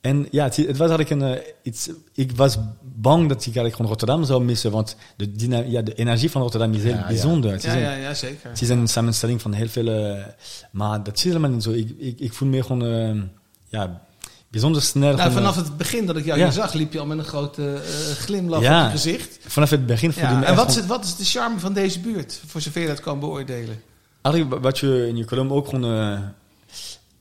en 0.00 0.26
ja, 0.30 0.44
het, 0.44 0.56
het 0.56 0.76
was 0.76 0.90
eigenlijk 0.90 1.10
een, 1.10 1.34
eh, 1.34 1.40
iets, 1.62 1.88
ik 2.14 2.32
was 2.36 2.58
bang 2.82 3.22
dat 3.28 3.36
ik 3.38 3.44
eigenlijk 3.44 3.74
gewoon 3.74 3.90
Rotterdam 3.90 4.24
zou 4.24 4.44
missen, 4.44 4.70
want 4.70 4.96
de, 5.16 5.64
ja, 5.70 5.82
de 5.82 5.94
energie 5.94 6.30
van 6.30 6.42
Rotterdam 6.42 6.72
is 6.72 6.82
heel 6.82 6.92
Ja, 6.92 6.98
ja. 6.98 7.06
bijzonder. 7.06 7.50
Het 7.52 7.64
is 7.64 7.70
ja, 7.70 7.76
een- 7.76 7.82
ja, 7.82 7.92
ja, 7.94 8.14
zeker. 8.14 8.50
het 8.50 8.62
is 8.62 8.68
een 8.68 8.88
samenstelling 8.88 9.42
van 9.42 9.52
heel 9.52 9.68
veel. 9.68 9.88
eh, 9.88 10.24
maar 10.70 11.02
dat 11.02 11.16
is 11.16 11.24
helemaal 11.24 11.50
niet 11.50 11.62
zo. 11.62 11.70
Ik, 11.70 11.94
ik, 11.98 12.20
ik 12.20 12.32
voel 12.32 12.48
me 12.48 12.62
gewoon 12.62 12.84
eh, 12.84 13.22
ja, 13.68 14.00
bijzonder 14.48 14.82
snel. 14.82 15.16
Nou, 15.16 15.32
vanaf 15.32 15.56
het 15.56 15.76
begin 15.76 16.06
dat 16.06 16.16
ik 16.16 16.24
jou 16.24 16.38
Ja. 16.38 16.44
hier 16.44 16.52
zag, 16.54 16.72
liep 16.72 16.92
je 16.92 16.98
al 16.98 17.06
met 17.06 17.18
een 17.18 17.24
grote 17.24 17.82
glimlach 18.18 18.62
Ja. 18.62 18.78
op 18.80 18.92
je 18.92 18.98
gezicht. 18.98 19.38
vanaf 19.46 19.70
het 19.70 19.86
begin 19.86 20.12
voelde 20.12 20.28
ik 20.28 20.34
Ja. 20.34 20.38
me 20.40 20.44
En 20.46 20.54
wat 20.54 20.68
is, 20.68 20.74
het, 20.76 20.86
wat 20.86 21.04
is 21.04 21.16
de 21.16 21.24
charme 21.24 21.58
van 21.58 21.72
deze 21.72 22.00
buurt, 22.00 22.40
voor 22.46 22.60
zover 22.60 22.80
je 22.80 22.86
dat 22.86 23.00
kan 23.00 23.20
beoordelen? 23.20 23.82
Eigenlijk 24.22 24.62
wat 24.62 24.78
je 24.78 25.06
in 25.08 25.16
je 25.16 25.24
column 25.24 25.50
ook 25.50 25.68
gewoon 25.68 26.32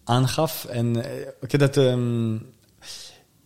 aangaf. 0.04 0.66
En 0.66 1.04
oké, 1.42 1.58
dat... 1.58 1.78
ehm, 1.78 2.36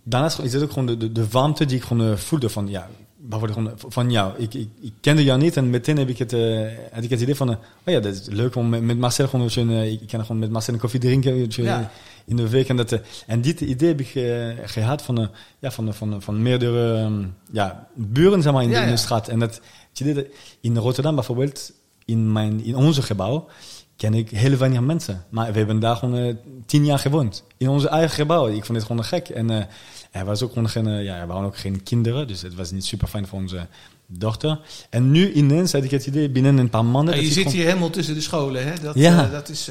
daarnaast 0.03 0.39
is 0.39 0.53
het 0.53 0.63
ook 0.63 0.69
gewoon 0.71 0.85
de, 0.85 0.97
de, 0.97 1.11
de 1.11 1.27
warmte 1.27 1.65
die 1.65 1.77
ik 1.77 1.83
gewoon 1.83 2.11
eh, 2.11 2.15
voelde 2.17 2.49
van... 2.49 2.67
Ja, 2.69 2.89
bijvoorbeeld 3.17 3.59
gewoon 3.59 3.91
van 3.91 4.11
jou. 4.11 4.33
Ik, 4.37 4.53
ik, 4.53 4.69
ik 4.81 4.93
kende 5.01 5.23
jou 5.23 5.39
niet 5.39 5.57
en 5.57 5.69
meteen 5.69 5.97
heb 5.97 6.09
ik 6.09 6.17
het, 6.17 6.33
eh, 6.33 6.61
had 6.91 7.03
ik 7.03 7.09
het 7.09 7.21
idee 7.21 7.35
van... 7.35 7.49
eh, 7.49 7.55
oh 7.57 7.93
ja, 7.93 7.99
dat 7.99 8.13
is 8.13 8.25
leuk 8.25 8.55
om 8.55 8.69
met, 8.69 8.81
met 8.81 8.97
Marcel 8.97 9.27
gewoon... 9.27 9.49
je, 9.51 9.61
eh, 9.61 9.91
ik 9.91 10.07
kan 10.07 10.21
gewoon 10.21 10.39
met 10.39 10.49
Marcel 10.51 10.73
een 10.73 10.79
koffie 10.79 10.99
drinken 10.99 11.35
je, 11.35 11.63
Ja. 11.63 11.91
in 12.25 12.35
de 12.35 12.49
week. 12.49 12.69
En, 12.69 12.75
dat, 12.77 12.91
eh, 12.91 12.99
en 13.27 13.41
dit 13.41 13.61
idee 13.61 13.87
heb 13.87 13.99
ik 13.99 14.15
eh, 14.15 14.67
gehad 14.69 15.01
van, 15.01 15.19
eh, 15.19 15.27
ja, 15.59 15.71
van, 15.71 15.93
van, 15.93 16.21
van 16.21 16.41
meerdere 16.41 16.97
ehm, 16.97 17.25
ja, 17.51 17.87
buren 17.95 18.41
zeg 18.41 18.53
maar, 18.53 18.63
in, 18.63 18.69
Ja, 18.69 18.79
de, 18.79 18.85
in 18.85 18.91
de 18.91 18.97
straat. 18.97 19.27
En 19.27 19.39
dat, 19.39 19.61
het 19.89 19.99
idee 19.99 20.13
dat 20.13 20.25
in 20.61 20.77
Rotterdam 20.77 21.15
bijvoorbeeld, 21.15 21.71
in, 22.05 22.31
mijn, 22.31 22.63
in 22.63 22.75
onze 22.75 23.01
gebouw, 23.01 23.47
ken 23.95 24.13
ik 24.13 24.29
heel 24.29 24.57
weinig 24.57 24.79
mensen. 24.81 25.25
Maar 25.29 25.51
we 25.51 25.57
hebben 25.57 25.79
daar 25.79 25.95
gewoon 25.95 26.17
eh, 26.17 26.35
tien 26.65 26.85
jaar 26.85 26.99
gewoond. 26.99 27.43
In 27.57 27.69
onze 27.69 27.87
eigen 27.87 28.15
gebouw. 28.15 28.47
Ik 28.47 28.65
vond 28.65 28.77
het 28.77 28.87
gewoon 28.87 29.03
gek. 29.03 29.29
En 29.29 29.49
eh, 29.49 29.63
er 30.11 30.25
was 30.25 30.41
ook 30.41 30.53
gewoon 30.53 30.69
geen, 30.69 30.87
eh, 30.87 31.03
ja, 31.03 31.15
er 31.19 31.27
waren 31.27 31.45
ook 31.45 31.57
geen 31.57 31.83
kinderen. 31.83 32.27
Dus 32.27 32.41
het 32.41 32.55
was 32.55 32.71
niet 32.71 32.85
super 32.85 33.07
fijn 33.07 33.27
voor 33.27 33.39
onze 33.39 33.67
dochter. 34.07 34.59
En 34.89 35.11
nu 35.11 35.31
ineens 35.31 35.71
had 35.71 35.83
ik 35.83 35.91
het 35.91 36.05
idee, 36.05 36.29
binnen 36.29 36.57
een 36.57 36.69
paar 36.69 36.85
maanden... 36.85 37.15
Ja, 37.15 37.21
je 37.21 37.27
zit 37.27 37.37
gewoon- 37.37 37.53
hier 37.53 37.65
helemaal 37.65 37.89
tussen 37.89 38.13
de 38.13 38.21
scholen, 38.21 38.65
hè? 38.65 38.73
Dat, 38.81 38.95
Ja. 38.95 39.27
dat 39.27 39.49
is, 39.49 39.69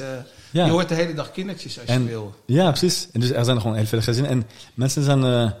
Ja. 0.51 0.65
Je 0.65 0.71
hoort 0.71 0.89
de 0.89 0.95
hele 0.95 1.13
dag 1.13 1.31
kindertjes 1.31 1.79
als 1.79 1.89
je 1.89 2.03
wil. 2.03 2.33
Ja, 2.45 2.69
precies. 2.69 3.07
En 3.11 3.19
dus 3.19 3.31
er 3.31 3.45
zijn 3.45 3.61
gewoon 3.61 3.75
heel 3.75 3.85
veel 3.85 4.01
gezinnen. 4.01 4.31
En 4.31 4.43
mensen 4.73 5.03
zijn, 5.03 5.53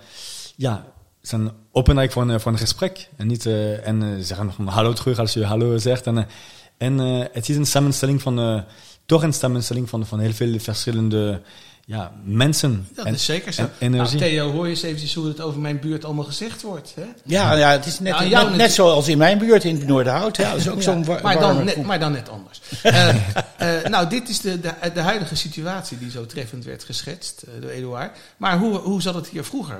ja, 0.55 0.85
zijn 1.21 1.41
open 1.71 1.97
eigenlijk 1.97 2.11
voor 2.11 2.21
een, 2.21 2.39
voor 2.39 2.51
een 2.51 2.57
gesprek. 2.57 3.09
En, 3.15 3.27
niet, 3.27 3.45
en 3.45 4.03
eh, 4.03 4.09
zeggen 4.19 4.45
nog 4.57 4.73
hallo 4.73 4.93
terug 4.93 5.19
als 5.19 5.33
je 5.33 5.45
hallo 5.45 5.77
zegt. 5.77 6.07
En, 6.07 6.27
en 6.77 6.99
eh, 6.99 7.25
het 7.31 7.49
is 7.49 7.55
een 7.55 7.65
samenstelling 7.65 8.21
van, 8.21 8.39
eh, 8.39 8.61
toch 9.05 9.23
een 9.23 9.33
samenstelling 9.33 9.89
van, 9.89 10.05
van 10.05 10.19
heel 10.19 10.33
veel 10.33 10.59
verschillende 10.59 11.41
ja, 11.85 12.11
mensen. 12.23 12.87
Dat 12.95 13.05
en, 13.05 13.13
is 13.13 13.25
zeker 13.25 13.53
zo. 13.53 13.61
en 13.61 13.71
energie. 13.79 14.19
Nou, 14.19 14.31
Theo, 14.31 14.51
hoor 14.51 14.63
je 14.63 14.69
eens 14.69 14.81
eventjes 14.81 15.13
hoe 15.13 15.27
het 15.27 15.41
over 15.41 15.59
mijn 15.59 15.79
buurt 15.79 16.05
allemaal 16.05 16.23
gezegd 16.23 16.61
wordt. 16.61 16.93
Hè? 16.95 17.05
Ja, 17.23 17.53
ja, 17.53 17.71
het 17.71 17.85
is 17.85 17.99
net, 17.99 18.13
Nou, 18.13 18.27
jou 18.27 18.55
net, 18.55 18.71
zoals 18.71 19.07
in 19.07 19.17
mijn 19.17 19.37
buurt 19.37 19.63
in 19.63 19.75
het 19.75 19.87
Noorderhout. 19.87 20.37
Ja, 20.37 20.49
dat 20.49 20.59
is 20.59 20.69
ook 20.69 20.81
zo'n 20.81 21.05
maar, 21.05 21.21
warme 21.21 21.39
dan 21.39 21.63
net, 21.63 21.83
maar 21.83 21.99
dan 21.99 22.11
net 22.11 22.29
anders. 22.29 22.61
Eh, 23.57 23.83
eh, 23.83 23.89
nou, 23.89 24.09
dit 24.09 24.29
is 24.29 24.41
de, 24.41 24.59
de, 24.59 24.73
de 24.93 24.99
huidige 24.99 25.35
situatie 25.35 25.97
die 25.97 26.11
zo 26.11 26.25
treffend 26.25 26.65
werd 26.65 26.83
geschetst 26.83 27.41
eh, 27.41 27.61
door 27.61 27.69
Eduard. 27.69 28.17
Maar 28.37 28.57
hoe, 28.57 28.77
hoe 28.77 29.01
zat 29.01 29.13
het 29.13 29.27
hier 29.27 29.43
vroeger? 29.43 29.77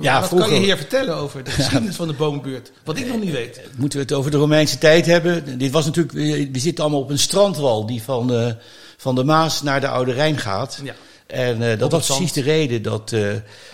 Ja, 0.00 0.20
wat 0.20 0.28
vroeger- 0.28 0.48
kan 0.48 0.58
je 0.58 0.64
hier 0.64 0.76
vertellen 0.76 1.16
over 1.16 1.44
de 1.44 1.50
geschiedenis 1.60 1.96
van 1.96 2.08
de 2.08 2.14
boombuurt? 2.14 2.72
Wat 2.84 2.98
ik 2.98 3.06
nog 3.06 3.20
niet 3.20 3.32
weet. 3.32 3.60
Moeten 3.76 3.98
we 3.98 4.04
het 4.04 4.14
over 4.14 4.30
de 4.30 4.36
Romeinse 4.36 4.78
tijd 4.78 5.06
hebben? 5.06 5.58
Dit 5.58 5.70
was 5.70 5.84
natuurlijk, 5.84 6.14
we 6.14 6.48
we 6.52 6.58
zitten 6.58 6.84
allemaal 6.84 7.02
op 7.02 7.10
een 7.10 7.18
strandwal 7.18 7.86
die 7.86 8.02
van, 8.02 8.32
eh, 8.32 8.52
van 8.96 9.14
de 9.14 9.24
Maas 9.24 9.62
naar 9.62 9.80
de 9.80 9.88
Oude 9.88 10.12
Rijn 10.12 10.38
gaat. 10.38 10.80
Ja. 10.82 10.94
En 11.26 11.70
eh, 11.70 11.78
dat 11.78 11.92
was 11.92 12.06
precies 12.06 12.32
de 12.32 12.42
reden 12.42 12.82
dat 12.82 13.12
eh, 13.12 13.28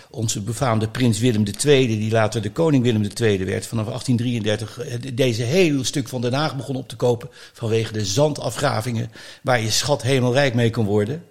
onze 0.09 0.41
befaamde 0.41 0.87
prins 0.87 1.19
Willem 1.19 1.43
II, 1.65 1.87
die 1.87 2.11
later 2.11 2.41
de 2.41 2.51
koning 2.51 2.83
Willem 2.83 3.07
II 3.21 3.45
werd, 3.45 3.67
vanaf 3.67 3.85
1833 3.85 4.79
eh, 4.79 5.11
deze 5.13 5.43
hele 5.43 5.83
stuk 5.83 6.07
van 6.07 6.21
Den 6.21 6.33
Haag 6.33 6.55
begon 6.55 6.75
op 6.75 6.87
te 6.87 6.95
kopen 6.95 7.29
vanwege 7.53 7.93
de 7.93 8.05
zandafgravingen 8.05 9.11
waar 9.41 9.61
je 9.61 9.71
schat 9.71 10.01
hemelrijk 10.01 10.53
mee 10.53 10.69
kon 10.69 10.85
worden. 10.85 11.23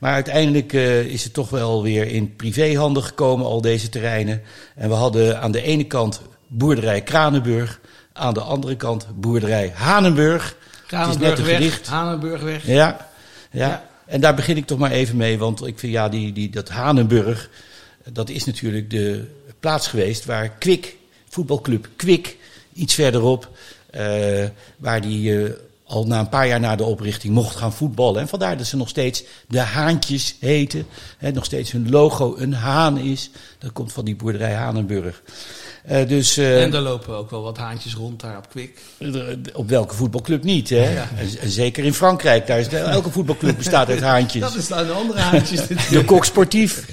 Maar 0.00 0.12
uiteindelijk 0.12 0.72
is 1.08 1.24
het 1.24 1.32
toch 1.32 1.50
wel 1.50 1.82
weer 1.82 2.06
in 2.06 2.36
privéhanden 2.36 3.02
gekomen, 3.02 3.46
al 3.46 3.60
deze 3.60 3.88
terreinen. 3.88 4.42
En 4.74 4.88
we 4.88 4.94
hadden 4.94 5.40
aan 5.40 5.52
de 5.52 5.62
ene 5.62 5.84
kant 5.84 6.20
boerderij 6.46 7.02
Kranenburg, 7.02 7.80
aan 8.12 8.34
de 8.34 8.40
andere 8.40 8.76
kant 8.76 9.06
boerderij 9.14 9.72
Hanenburg. 9.74 10.56
Kranenburg 10.86 11.38
een 11.38 11.44
weg, 11.44 11.56
gedicht. 11.56 11.86
Hanenburg 11.86 12.42
weg. 12.42 12.66
Ja, 12.66 13.08
ja. 13.50 13.66
Ja. 13.68 13.92
En 14.06 14.20
daar 14.20 14.34
begin 14.34 14.56
ik 14.56 14.66
toch 14.66 14.78
maar 14.78 14.90
even 14.90 15.16
mee, 15.16 15.38
want 15.38 15.66
ik 15.66 15.78
vind 15.78 15.92
ja, 15.92 16.08
die, 16.08 16.32
die, 16.32 16.50
dat 16.50 16.68
Hanenburg, 16.68 17.50
dat 18.12 18.28
is 18.28 18.44
natuurlijk 18.44 18.90
de 18.90 19.24
plaats 19.60 19.88
geweest 19.88 20.24
waar 20.24 20.48
Kwik, 20.48 20.96
voetbalclub 21.28 21.88
Kwik, 21.96 22.36
iets 22.72 22.94
verderop, 22.94 23.48
eh, 23.90 24.44
waar 24.76 25.00
die 25.00 25.44
eh, 25.44 25.52
al 25.86 26.06
na 26.06 26.20
een 26.20 26.28
paar 26.28 26.46
jaar 26.46 26.60
na 26.60 26.76
de 26.76 26.84
oprichting 26.84 27.34
mocht 27.34 27.56
gaan 27.56 27.72
voetballen. 27.72 28.20
En 28.20 28.28
vandaar 28.28 28.56
dat 28.56 28.66
ze 28.66 28.76
nog 28.76 28.88
steeds 28.88 29.24
de 29.48 29.60
Haantjes 29.60 30.36
heten. 30.40 30.86
Hè, 31.18 31.32
nog 31.32 31.44
steeds 31.44 31.70
hun 31.72 31.90
logo 31.90 32.34
een 32.38 32.52
haan 32.54 32.98
is. 32.98 33.30
Dat 33.58 33.72
komt 33.72 33.92
van 33.92 34.04
die 34.04 34.16
boerderij 34.16 34.52
Hanenburg. 34.54 35.22
Eh, 35.84 36.08
dus, 36.08 36.36
eh, 36.36 36.62
En 36.62 36.70
daar 36.70 36.80
lopen 36.80 37.16
ook 37.16 37.30
wel 37.30 37.42
wat 37.42 37.56
haantjes 37.56 37.94
rond 37.94 38.20
daar 38.20 38.36
op 38.36 38.48
Kwik. 38.48 38.80
op 39.54 39.68
welke 39.68 39.94
voetbalclub 39.94 40.42
niet, 40.44 40.68
hè? 40.68 40.82
En- 40.84 41.08
en 41.40 41.50
zeker 41.50 41.84
in 41.84 41.94
Frankrijk. 41.94 42.46
Daar 42.46 42.58
is, 42.58 42.68
elke 42.68 43.10
voetbalclub 43.10 43.56
bestaat 43.56 43.88
uit 43.88 44.00
haantjes. 44.12 44.40
Dat 44.42 44.54
is 44.54 44.68
dan 44.68 44.86
de 44.86 44.92
andere 44.92 45.20
haantjes. 45.20 45.66
De 45.90 46.04
kok 46.04 46.24
sportief. 46.24 46.84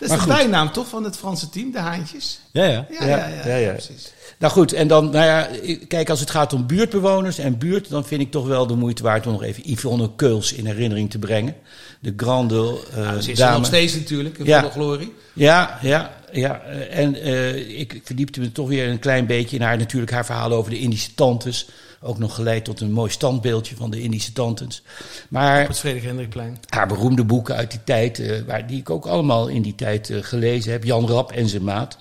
Dat 0.00 0.10
is 0.10 0.18
de 0.20 0.26
bijnaam 0.26 0.72
toch 0.72 0.88
van 0.88 1.04
het 1.04 1.16
Franse 1.16 1.48
team, 1.48 1.70
de 1.72 1.78
haantjes? 1.78 2.40
Ja, 2.52 2.64
ja. 2.64 2.86
Ja, 3.00 3.06
ja, 3.06 3.28
ja, 3.46 3.54
ja, 3.56 3.70
precies. 3.72 4.12
Nou 4.38 4.52
goed, 4.52 4.72
en 4.72 4.88
dan, 4.88 5.10
nou 5.10 5.24
ja, 5.26 5.48
kijk, 5.88 6.10
als 6.10 6.20
het 6.20 6.30
gaat 6.30 6.52
om 6.52 6.66
buurtbewoners 6.66 7.38
en 7.38 7.58
buurt, 7.58 7.88
dan 7.90 8.04
vind 8.06 8.20
ik 8.20 8.30
toch 8.30 8.46
wel 8.46 8.66
de 8.66 8.74
moeite 8.74 9.02
waard 9.02 9.26
om 9.26 9.32
nog 9.32 9.42
even 9.42 9.70
Yvonne 9.70 10.10
Keuls 10.16 10.52
in 10.52 10.66
herinnering 10.66 11.10
te 11.10 11.18
brengen. 11.18 11.54
De 12.00 12.12
grande 12.16 12.78
eh 12.90 12.96
Nou, 12.96 13.20
ze 13.20 13.30
is 13.30 13.38
dame. 13.38 13.56
nog 13.56 13.66
steeds 13.66 13.94
natuurlijk, 13.94 14.38
in 14.38 14.44
Ja. 14.44 14.58
volle 14.60 14.72
glorie. 14.72 15.14
Ja, 15.32 15.78
ja, 15.82 16.10
ja. 16.32 16.60
eh, 16.60 16.98
En 16.98 17.14
eh, 17.22 17.78
ik 17.80 18.00
verdiepte 18.04 18.40
me 18.40 18.52
toch 18.52 18.68
weer 18.68 18.88
een 18.88 18.98
klein 18.98 19.26
beetje 19.26 19.56
in 19.56 19.62
haar, 19.62 19.76
natuurlijk 19.78 20.12
haar 20.12 20.24
verhaal 20.26 20.52
over 20.52 20.70
de 20.70 20.78
Indische 20.78 21.14
tantes. 21.14 21.68
Ook 22.02 22.18
nog 22.18 22.34
geleid 22.34 22.64
tot 22.64 22.80
een 22.80 22.92
mooi 22.92 23.10
standbeeldje 23.10 23.76
van 23.76 23.90
de 23.90 24.00
Indische 24.02 24.32
tantens. 24.32 24.82
Maar 25.28 25.62
Op 25.62 25.68
het 25.68 25.78
Frederik 25.78 26.04
Hendrikplein. 26.04 26.58
haar 26.68 26.86
beroemde 26.88 27.24
boeken 27.24 27.54
uit 27.56 27.70
die 27.70 27.84
tijd, 27.84 28.18
eh, 28.18 28.40
waar, 28.46 28.66
die 28.66 28.78
ik 28.78 28.90
ook 28.90 29.06
allemaal 29.06 29.48
in 29.48 29.62
die 29.62 29.74
tijd 29.74 30.10
eh, 30.10 30.18
gelezen 30.22 30.72
heb. 30.72 30.84
Jan 30.84 31.06
Rap 31.06 31.32
en 31.32 31.48
zijn 31.48 31.64
maat. 31.64 31.98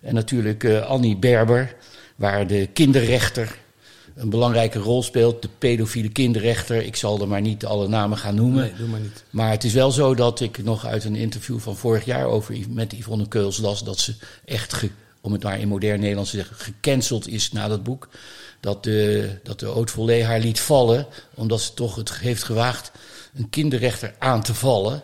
En 0.00 0.14
natuurlijk 0.14 0.64
eh, 0.64 0.86
Annie 0.86 1.16
Berber, 1.16 1.74
waar 2.16 2.46
de 2.46 2.68
kinderrechter 2.72 3.58
een 4.14 4.30
belangrijke 4.30 4.78
rol 4.78 5.02
speelt. 5.02 5.42
De 5.42 5.48
pedofiele 5.58 6.08
kinderrechter. 6.08 6.82
Ik 6.84 6.96
zal 6.96 7.20
er 7.20 7.28
maar 7.28 7.40
niet 7.40 7.64
alle 7.66 7.88
namen 7.88 8.18
gaan 8.18 8.34
noemen. 8.34 8.62
Nee, 8.62 8.72
doe 8.78 8.88
maar 8.88 9.00
niet. 9.00 9.24
Maar 9.30 9.50
het 9.50 9.64
is 9.64 9.72
wel 9.72 9.90
zo 9.90 10.14
dat 10.14 10.40
ik 10.40 10.62
nog 10.64 10.86
uit 10.86 11.04
een 11.04 11.16
interview 11.16 11.58
van 11.58 11.76
vorig 11.76 12.04
jaar 12.04 12.24
over, 12.26 12.56
met 12.68 12.92
Yvonne 12.92 13.28
Keuls 13.28 13.58
las 13.58 13.84
dat 13.84 13.98
ze 13.98 14.14
echt, 14.44 14.72
ge- 14.72 14.90
om 15.20 15.32
het 15.32 15.42
maar 15.42 15.58
in 15.60 15.68
modern 15.68 16.00
Nederlands 16.00 16.30
te 16.30 16.36
zeggen, 16.36 16.56
gecanceld 16.56 17.28
is 17.28 17.52
na 17.52 17.68
dat 17.68 17.82
boek. 17.82 18.08
Dat 18.60 18.84
de, 18.84 19.30
dat 19.42 19.60
de 19.60 19.66
Haute 19.66 19.92
Volée 19.92 20.24
haar 20.24 20.40
liet 20.40 20.60
vallen, 20.60 21.06
omdat 21.34 21.60
ze 21.60 21.74
toch 21.74 21.96
het 21.96 22.18
heeft 22.18 22.42
gewaagd 22.42 22.90
een 23.34 23.50
kinderrechter 23.50 24.14
aan 24.18 24.42
te 24.42 24.54
vallen. 24.54 25.02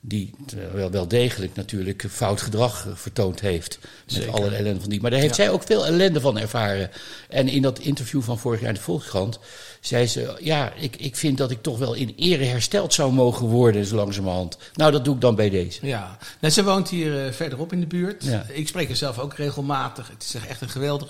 Die 0.00 0.34
wel, 0.72 0.90
wel 0.90 1.08
degelijk 1.08 1.54
natuurlijk 1.54 2.04
fout 2.10 2.42
gedrag 2.42 2.86
vertoond 2.94 3.40
heeft. 3.40 3.78
Met 4.14 4.28
alle 4.28 4.54
ellende 4.54 4.80
van 4.80 4.90
die. 4.90 5.00
Maar 5.00 5.10
daar 5.10 5.20
heeft 5.20 5.34
zij 5.34 5.50
ook 5.50 5.62
veel 5.62 5.86
ellende 5.86 6.20
van 6.20 6.38
ervaren. 6.38 6.90
En 7.28 7.48
in 7.48 7.62
dat 7.62 7.78
interview 7.78 8.22
van 8.22 8.38
vorig 8.38 8.60
jaar 8.60 8.68
in 8.68 8.74
de 8.74 8.80
Volkskrant 8.80 9.38
zei 9.86 10.06
ze: 10.06 10.36
Ja, 10.40 10.72
ik, 10.76 10.96
ik 10.96 11.16
vind 11.16 11.38
dat 11.38 11.50
ik 11.50 11.62
toch 11.62 11.78
wel 11.78 11.94
in 11.94 12.14
ere 12.16 12.44
hersteld 12.44 12.94
zou 12.94 13.12
mogen 13.12 13.46
worden, 13.46 13.84
zo 13.84 13.96
langzamerhand. 13.96 14.58
Nou, 14.74 14.92
dat 14.92 15.04
doe 15.04 15.14
ik 15.14 15.20
dan 15.20 15.34
bij 15.34 15.50
deze. 15.50 15.86
Ja, 15.86 16.18
nou, 16.40 16.52
ze 16.52 16.64
woont 16.64 16.88
hier 16.88 17.26
eh, 17.26 17.32
verderop 17.32 17.72
in 17.72 17.80
de 17.80 17.86
buurt. 17.86 18.24
Ja. 18.24 18.46
Ik 18.48 18.68
spreek 18.68 18.86
haar 18.86 18.96
zelf 18.96 19.18
ook 19.18 19.34
regelmatig. 19.34 20.08
Het 20.08 20.22
is 20.22 20.34
echt 20.48 20.60
een 20.60 20.68
geweldig... 20.68 21.08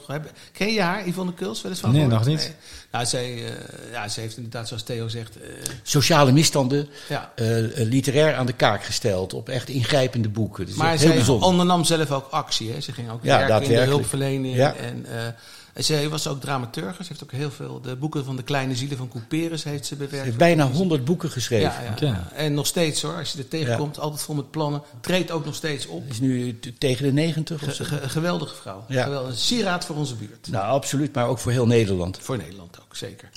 Ken 0.53 0.73
je 0.73 0.81
haar, 0.81 1.09
Yvonne 1.09 1.35
Kuls? 1.35 1.63
Wel 1.63 1.71
eens 1.71 1.81
van 1.81 1.93
Nee, 1.93 2.03
gehoord? 2.05 2.19
nog 2.19 2.29
niet. 2.29 2.55
Nou, 2.91 3.07
zij, 3.07 3.35
eh, 3.35 3.93
ja, 3.93 4.09
ze 4.09 4.21
heeft 4.21 4.37
inderdaad, 4.37 4.69
zoals 4.69 4.83
Theo 4.83 5.09
zegt... 5.09 5.37
eh, 5.37 5.49
Sociale 5.83 6.33
misstanden 6.33 6.89
ja. 7.09 7.33
literair 7.77 8.35
aan 8.35 8.47
de 8.47 8.53
kaak 8.53 8.85
gesteld 8.85 9.35
op 9.35 9.49
echt 9.49 9.69
ingrijpende 9.69 10.29
boeken. 10.29 10.67
Dus 10.67 10.75
Maar 10.75 10.99
zij 10.99 11.27
ondernam 11.27 11.85
zelf 11.85 12.11
ook 12.11 12.27
actie. 12.31 12.73
Hè? 12.73 12.81
Ze 12.81 12.93
ging 12.93 13.11
ook 13.11 13.21
Ja, 13.23 13.39
werken 13.39 13.63
in 13.63 13.69
de 13.69 13.81
hulpverlening. 13.85 14.57
Ja. 14.57 14.75
En, 14.75 15.07
eh, 15.07 15.25
en 15.25 15.35
ze 15.79 16.09
was 16.09 16.27
ook 16.27 16.41
dramaturge. 16.41 17.03
Ze 17.03 17.09
heeft 17.09 17.23
ook 17.23 17.33
heel 17.33 17.51
veel... 17.51 17.81
De 17.81 17.97
boeken 17.97 18.25
van 18.25 18.37
de 18.37 18.43
kleine 18.43 18.75
zielen 18.77 18.97
van 18.99 19.09
Couperus 19.09 19.65
heeft 19.65 19.87
ze 19.87 19.95
Ze 19.95 19.97
bewerkt. 19.97 20.25
heeft 20.25 20.37
bijna 20.37 20.71
honderd 20.71 21.05
boeken 21.05 21.31
geschreven. 21.31 21.73
Ja, 21.85 21.95
ja. 22.01 22.29
En 22.35 22.55
nog 22.55 22.67
steeds 22.67 23.03
hoor, 23.03 23.15
als 23.15 23.33
je 23.33 23.39
er 23.39 23.49
tegenkomt, 23.49 23.99
altijd 23.99 24.23
vol 24.23 24.35
met 24.35 24.51
plannen. 24.51 24.83
Treedt 25.01 25.31
ook 25.31 25.45
nog 25.45 25.55
steeds 25.55 25.87
op. 25.87 26.05
Is 26.09 26.21
nu 26.21 26.59
tegen 26.79 27.05
de 27.05 27.13
negentig 27.13 27.57
of 27.63 27.69
Ge- 27.69 27.75
zo. 27.75 27.85
ge- 27.85 28.01
een 28.01 28.11
geweldige 28.11 28.55
vrouw. 28.55 28.85
Ja. 28.89 29.03
Geweldig. 29.03 29.31
Een 29.31 29.37
sieraad 29.37 29.85
voor 29.85 29.97
onze 29.97 30.15
buurt. 30.15 30.49
Nou, 30.51 30.65
absoluut, 30.67 31.15
maar 31.15 31.27
ook 31.29 31.39
voor 31.39 31.53
heel 31.53 31.67
Nederland. 31.67 32.19
Voor 32.19 32.37
Nederland 32.37 32.79
ook, 32.81 32.97
zeker. 32.97 33.29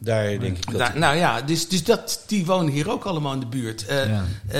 Daar 0.00 0.38
denk 0.38 0.56
ik 0.56 0.70
dat... 0.70 0.78
Nou, 0.80 0.98
nou 0.98 1.16
ja, 1.16 1.42
dus, 1.42 1.68
dus 1.68 1.84
dat, 1.84 2.22
die 2.26 2.46
wonen 2.46 2.72
hier 2.72 2.90
ook 2.90 3.04
allemaal 3.04 3.32
in 3.32 3.40
de 3.40 3.46
buurt. 3.46 3.86
Eh, 3.86 4.08
Ja. 4.08 4.24
eh, 4.46 4.54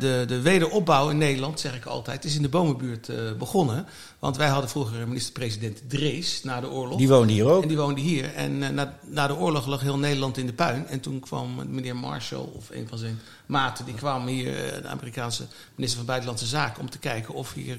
de, 0.00 0.24
de 0.26 0.40
wederopbouw 0.40 1.08
in 1.08 1.18
Nederland, 1.18 1.60
zeg 1.60 1.76
ik 1.76 1.84
altijd, 1.84 2.24
is 2.24 2.36
in 2.36 2.42
de 2.42 2.48
bomenbuurt 2.48 3.08
eh, 3.08 3.16
begonnen. 3.38 3.86
Want 4.18 4.36
wij 4.36 4.48
hadden 4.48 4.70
vroeger 4.70 5.08
minister-president 5.08 5.82
Drees 5.88 6.42
na 6.42 6.60
de 6.60 6.70
oorlog. 6.70 6.98
Die 6.98 7.08
woonde 7.08 7.32
hier 7.32 7.46
ook. 7.46 7.62
En 7.62 7.68
die 7.68 7.76
woonde 7.76 8.00
hier. 8.00 8.34
En 8.34 8.58
na, 8.74 8.96
na 9.06 9.26
de 9.26 9.36
oorlog 9.36 9.66
lag 9.66 9.80
heel 9.80 9.98
Nederland 9.98 10.38
in 10.38 10.46
de 10.46 10.52
puin. 10.52 10.86
En 10.88 11.00
toen 11.00 11.20
kwam 11.20 11.54
meneer 11.68 11.96
Marshall, 11.96 12.48
of 12.52 12.70
een 12.70 12.88
van 12.88 12.98
zijn 12.98 13.20
maten, 13.46 13.84
die 13.84 13.94
kwam 13.94 14.26
hier, 14.26 14.52
de 14.82 14.88
Amerikaanse 14.88 15.46
minister 15.74 15.98
van 15.98 16.06
Buitenlandse 16.06 16.46
Zaken, 16.46 16.80
om 16.80 16.90
te 16.90 16.98
kijken 16.98 17.34
of 17.34 17.52
hier. 17.52 17.78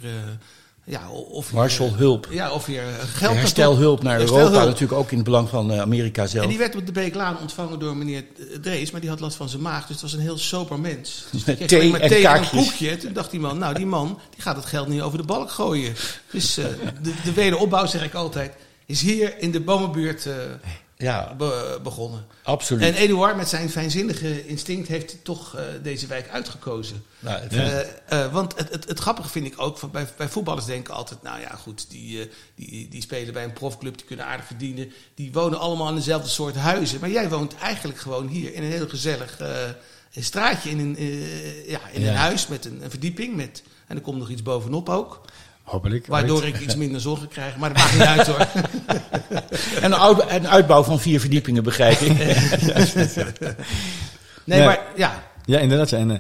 Ja, 0.86 1.10
of 1.10 1.50
hier, 1.50 1.60
Marshall 1.60 1.92
Hulp. 1.96 2.28
Ja, 2.32 2.52
of 2.52 2.66
De 2.66 2.94
geld. 3.14 3.36
herstelhulp 3.36 4.04
naar 4.04 4.20
Europa, 4.20 4.66
natuurlijk 4.66 5.00
ook 5.00 5.10
in 5.12 5.16
het 5.16 5.26
belang 5.26 5.50
van 5.50 5.72
eh, 5.72 5.80
Amerika 5.80 6.28
zelf. 6.28 6.44
En 6.44 6.50
die 6.50 6.58
werd 6.60 6.76
op 6.76 6.86
de 6.86 6.92
Beeklaan 6.92 7.38
ontvangen 7.40 7.80
door 7.80 7.98
meneer 7.98 8.24
Drees, 8.62 8.92
maar 8.92 9.02
die 9.02 9.10
had 9.10 9.20
last 9.20 9.36
van 9.36 9.50
zijn 9.50 9.62
maag. 9.62 9.82
Dus 9.82 9.90
het 9.90 10.02
was 10.02 10.14
een 10.14 10.20
heel 10.20 10.38
sober 10.38 10.80
mens. 10.80 11.26
Dus 11.32 11.44
kreeg 11.44 11.68
thee 11.68 11.90
maar 11.92 12.00
en 12.00 12.10
thee 12.10 12.28
en 12.28 12.42
een 12.42 12.50
koekje. 12.50 12.98
Toen 12.98 13.14
dacht 13.14 13.32
die 13.32 13.40
man, 13.40 13.58
nou 13.58 13.74
die 13.74 13.86
man, 13.86 14.20
die 14.30 14.42
gaat 14.42 14.56
het 14.56 14.66
geld 14.66 14.88
niet 14.88 15.02
over 15.02 15.18
de 15.18 15.24
balk 15.24 15.52
gooien. 15.52 15.94
Dus 16.32 16.58
eh, 16.58 16.66
de, 17.02 17.14
de 17.24 17.34
wederopbouw, 17.34 17.86
zeg 17.86 18.04
ik 18.04 18.14
altijd, 18.14 18.54
is 18.86 19.02
hier 19.02 19.40
in 19.40 19.52
de 19.52 19.60
bomenbuurt 19.60 20.26
eh, 20.26 20.34
Ja, 20.98 21.34
be- 21.38 21.80
begonnen. 21.84 22.26
absoluut. 22.44 22.84
En 22.84 22.94
Eduard 22.94 23.36
met 23.36 23.48
zijn 23.50 23.70
fijnzinnige 23.70 24.48
instinct 24.48 24.88
heeft 24.88 25.24
toch 25.24 25.56
eh, 25.56 25.64
deze 25.84 26.08
wijk 26.08 26.30
uitgekozen. 26.30 27.04
Nou, 27.20 27.40
het- 27.42 27.54
Eh, 27.54 28.24
eh, 28.24 28.34
want 28.34 28.58
het, 28.58 28.70
het, 28.72 28.88
het 28.88 29.00
grappige 29.00 29.30
vind 29.30 29.46
ik 29.46 29.54
ook, 29.62 29.78
van 29.78 29.92
bij, 29.92 30.08
bij 30.18 30.30
voetballers 30.30 30.66
denken 30.66 30.94
altijd, 30.94 31.22
nou 31.22 31.40
ja 31.40 31.56
goed, 31.56 31.90
die, 31.90 32.30
die, 32.56 32.88
die 32.88 33.02
spelen 33.02 33.34
bij 33.34 33.44
een 33.44 33.54
profclub, 33.54 33.98
die 33.98 34.06
kunnen 34.06 34.26
aardig 34.26 34.46
verdienen. 34.46 34.92
Die 35.16 35.32
wonen 35.32 35.60
allemaal 35.60 35.90
in 35.90 35.96
dezelfde 35.96 36.30
soort 36.30 36.56
huizen. 36.56 37.00
Maar 37.00 37.10
jij 37.10 37.30
woont 37.30 37.56
eigenlijk 37.56 38.00
gewoon 38.00 38.28
hier 38.28 38.54
in 38.54 38.64
een 38.64 38.72
heel 38.72 38.90
gezellig 38.90 39.40
straatje, 40.20 40.70
in, 40.70 40.80
een, 40.80 40.96
ja, 41.68 41.80
in 41.92 42.02
Ja. 42.02 42.10
een 42.10 42.16
huis 42.16 42.48
met 42.48 42.66
een, 42.66 42.84
een 42.84 42.90
verdieping. 42.90 43.36
Met, 43.36 43.64
en 43.88 43.96
er 43.96 44.02
komt 44.02 44.18
nog 44.18 44.30
iets 44.30 44.42
bovenop 44.42 44.90
ook. 44.90 45.22
Hopelijk. 45.66 46.08
Waardoor 46.08 46.42
ooit. 46.44 46.56
ik 46.56 46.60
iets 46.60 46.76
minder 46.76 47.02
zorgen 47.02 47.28
krijg. 47.28 47.58
Maar 47.58 47.74
dat 47.74 47.78
maakt 47.78 47.94
niet 47.94 48.02
uit 48.02 48.28
hoor. 48.28 48.48
En 49.82 49.92
een, 49.92 49.96
uit- 50.00 50.30
een 50.30 50.48
uitbouw 50.48 50.84
van 50.84 51.00
vier 51.00 51.20
verdiepingen, 51.20 51.64
begrijp 51.64 52.00
ik. 52.00 52.18
Nee, 54.46 54.66
maar 54.66 54.80
ja. 54.96 55.24
Ja, 55.46 55.60
inderdaad. 55.60 55.92
En, 55.92 56.12
eh, 56.12 56.18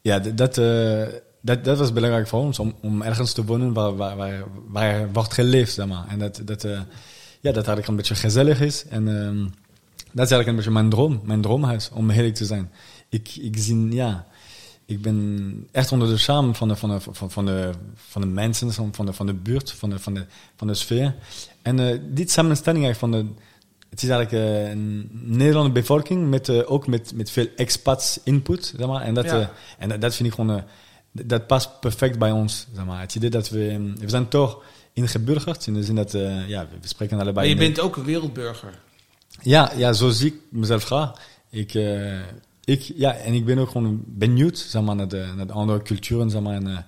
ja 0.00 0.18
dat, 0.18 0.58
eh, 0.58 1.02
dat, 1.40 1.64
dat 1.64 1.78
was 1.78 1.92
belangrijk 1.92 2.28
voor 2.28 2.40
ons, 2.40 2.58
om, 2.58 2.74
om 2.82 3.02
ergens 3.02 3.32
te 3.32 3.44
wonen 3.44 3.72
waar, 3.72 3.96
waar, 3.96 4.16
waar, 4.16 4.44
waar 4.68 5.12
wordt 5.12 5.34
geleefd, 5.34 5.72
zeg 5.72 5.86
maar. 5.86 6.04
En 6.08 6.18
dat, 6.18 6.40
dat, 6.44 6.64
eh, 6.64 6.70
ja, 7.40 7.52
dat 7.52 7.54
eigenlijk 7.54 7.86
een 7.86 7.96
beetje 7.96 8.14
gezellig 8.14 8.60
is. 8.60 8.84
En 8.88 9.08
ehm, 9.08 9.42
dat 10.12 10.24
is 10.24 10.32
eigenlijk 10.32 10.46
een 10.48 10.56
beetje 10.56 10.70
mijn 10.70 10.90
droom, 10.90 11.20
mijn 11.24 11.40
droomhuis, 11.40 11.90
om 11.92 12.10
eerlijk 12.10 12.34
te 12.34 12.44
zijn. 12.44 12.70
Ik, 13.08 13.36
ik 13.36 13.54
zie, 13.58 13.92
ja, 13.92 14.26
ik 14.86 15.02
ben 15.02 15.68
echt 15.72 15.92
onder 15.92 16.08
de 16.08 16.16
charme 16.18 16.54
van 16.54 16.68
de, 16.68 16.76
van 16.76 16.88
de, 16.88 17.00
van, 17.00 17.30
van 17.30 17.46
de, 17.46 17.70
van 17.94 18.20
de 18.20 18.26
mensen, 18.26 18.72
van 18.72 19.06
de, 19.06 19.12
van 19.12 19.26
de 19.26 19.34
buurt, 19.34 19.72
van 19.72 19.90
de, 19.90 19.98
van 19.98 20.14
de, 20.14 20.24
van 20.56 20.66
de 20.66 20.74
sfeer. 20.74 21.14
En 21.62 21.78
eh 21.80 21.98
die 22.10 22.28
samenstelling 22.30 22.84
eigenlijk 22.84 23.14
van 23.14 23.26
de, 23.26 23.42
het 23.90 24.02
is 24.02 24.08
eigenlijk 24.08 24.44
eh, 24.44 24.70
een 24.70 25.08
Nederlandse 25.12 25.72
bevolking 25.72 26.28
met 26.30 26.48
eh, 26.48 26.70
ook 26.70 26.86
met, 26.86 27.12
met 27.14 27.30
veel 27.30 27.46
expats 27.56 28.20
input, 28.24 28.72
zeg 28.76 28.86
maar. 28.86 29.02
En 29.02 29.14
dat, 29.14 29.24
Ja. 29.24 29.52
en 29.78 29.88
dat, 29.88 30.00
dat 30.00 30.14
vind 30.14 30.28
ik 30.28 30.34
gewoon, 30.34 30.62
dat 31.12 31.46
past 31.46 31.80
perfect 31.80 32.18
bij 32.18 32.30
ons, 32.30 32.66
zeg 32.74 32.84
maar. 32.84 33.00
Het 33.00 33.14
idee 33.14 33.30
dat 33.30 33.48
we, 33.48 33.92
we 33.98 34.08
zijn 34.08 34.28
toch 34.28 34.62
ingeburgerd, 34.92 35.66
in 35.66 35.74
de 35.74 35.82
zin 35.84 35.94
dat, 35.94 36.12
ja, 36.46 36.66
we 36.80 36.88
spreken 36.88 37.20
allebei. 37.20 37.34
Maar 37.54 37.64
je 37.64 37.68
bent 37.72 37.80
ook 37.80 37.96
een 37.96 38.04
wereldburger. 38.04 38.78
ja, 39.42 39.72
ja, 39.76 39.92
zo 39.92 40.08
zie 40.10 40.26
ik 40.26 40.34
mezelf 40.50 40.84
graag. 40.84 41.12
Ik, 41.50 41.72
ik, 42.66 42.92
ja, 42.96 43.14
en 43.14 43.34
ik 43.34 43.44
ben 43.44 43.58
ook 43.58 43.70
gewoon 43.70 44.02
benieuwd 44.06 44.58
zeg 44.58 44.82
maar, 44.82 44.96
naar, 44.96 45.08
de, 45.08 45.32
naar 45.36 45.46
de 45.46 45.52
andere 45.52 45.82
culturen. 45.82 46.30
Zeg 46.30 46.40
maar, 46.40 46.54
en, 46.54 46.66
eh, 46.66 46.78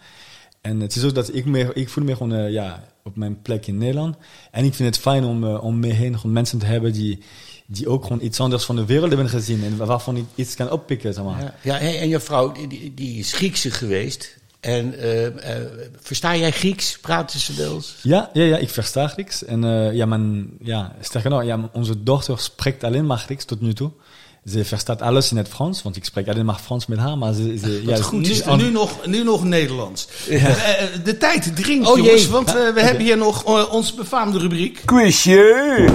en 0.61 0.81
het 0.81 0.97
is 0.97 1.05
ook 1.05 1.15
dat 1.15 1.35
ik, 1.35 1.45
me, 1.45 1.71
ik 1.75 1.89
voel 1.89 2.05
me 2.05 2.17
gewoon 2.17 2.35
eh, 2.35 2.51
ja, 2.51 2.85
op 3.05 3.17
mijn 3.17 3.43
plek 3.43 3.67
in 3.67 3.79
Nederland. 3.79 4.17
En 4.51 4.65
ik 4.65 4.75
vind 4.75 4.95
het 4.95 5.03
fijn 5.03 5.25
om, 5.25 5.45
eh, 5.45 5.65
om 5.65 5.79
me 5.79 5.87
heen 5.87 6.17
gewoon 6.17 6.33
mensen 6.33 6.59
te 6.59 6.67
hebben 6.67 6.93
die, 6.93 7.19
die 7.67 7.89
ook 7.89 8.03
gewoon 8.03 8.23
iets 8.23 8.41
anders 8.41 8.65
van 8.65 8.77
de 8.77 8.85
wereld 8.85 9.09
hebben 9.09 9.29
gezien. 9.29 9.65
En 9.65 9.77
waarvan 9.77 10.17
ik 10.17 10.25
iets 10.35 10.55
kan 10.55 10.71
oppikken. 10.71 11.15
Zeg 11.15 11.25
maar. 11.25 11.41
Ja, 11.41 11.55
ja 11.63 11.79
en 11.79 12.09
je 12.09 12.21
vrouw, 12.21 12.53
die, 12.53 12.95
die, 12.95 13.19
is 13.19 13.33
Griekse 13.33 13.71
geweest. 13.71 14.37
En 14.61 14.95
versta 16.01 16.37
jij 16.37 16.51
Grieks? 16.51 16.99
Praten 16.99 17.41
ze 17.41 17.55
wel 17.55 17.75
eens? 17.75 17.97
Ja, 18.03 18.31
ja, 18.33 18.43
ja, 18.43 18.57
ik 18.57 18.69
versta 18.69 19.09
Grieks. 19.09 19.45
En 19.45 19.63
ja, 19.95 20.07
mijn, 20.07 20.51
ja, 20.61 20.97
sterker 21.01 21.31
nog, 21.31 21.45
ja, 21.45 21.71
onze 21.73 22.03
dochter 22.03 22.39
spreekt 22.39 22.85
alleen 22.85 23.07
maar 23.07 23.19
Grieks 23.19 23.45
tot 23.45 23.61
nu 23.61 23.73
toe. 23.75 23.91
Ze 24.47 24.65
verstaat 24.65 25.03
alles 25.03 25.31
in 25.31 25.37
het 25.37 25.49
Frans, 25.49 25.83
want 25.83 25.97
ik 25.97 26.05
spreek 26.05 26.29
alleen 26.29 26.45
maar 26.45 26.59
Frans 26.65 26.87
met 26.87 26.99
haar. 26.99 27.19
Maar 27.19 27.33
ze, 27.33 27.59
ze, 27.59 27.83
ja, 27.87 27.97
goed, 27.97 28.21
nu, 28.21 28.31
is 28.31 28.43
aan- 28.43 28.59
nu, 28.59 28.71
nog, 28.71 29.07
nu 29.07 29.23
nog 29.23 29.45
Nederlands. 29.45 30.09
Eh, 30.29 30.45
eh, 30.83 30.89
de 31.05 31.17
tijd 31.19 31.57
dringt, 31.57 31.89
Oh, 31.89 31.97
jongens, 31.97 32.23
jee. 32.23 32.31
want 32.31 32.49
eh, 32.49 32.69
we 32.75 32.81
hebben 32.83 33.03
hier 33.05 33.17
nog 33.17 33.69
onze 33.71 33.95
befaamde 33.95 34.39
rubriek. 34.39 34.83
Quizje! 34.85 35.87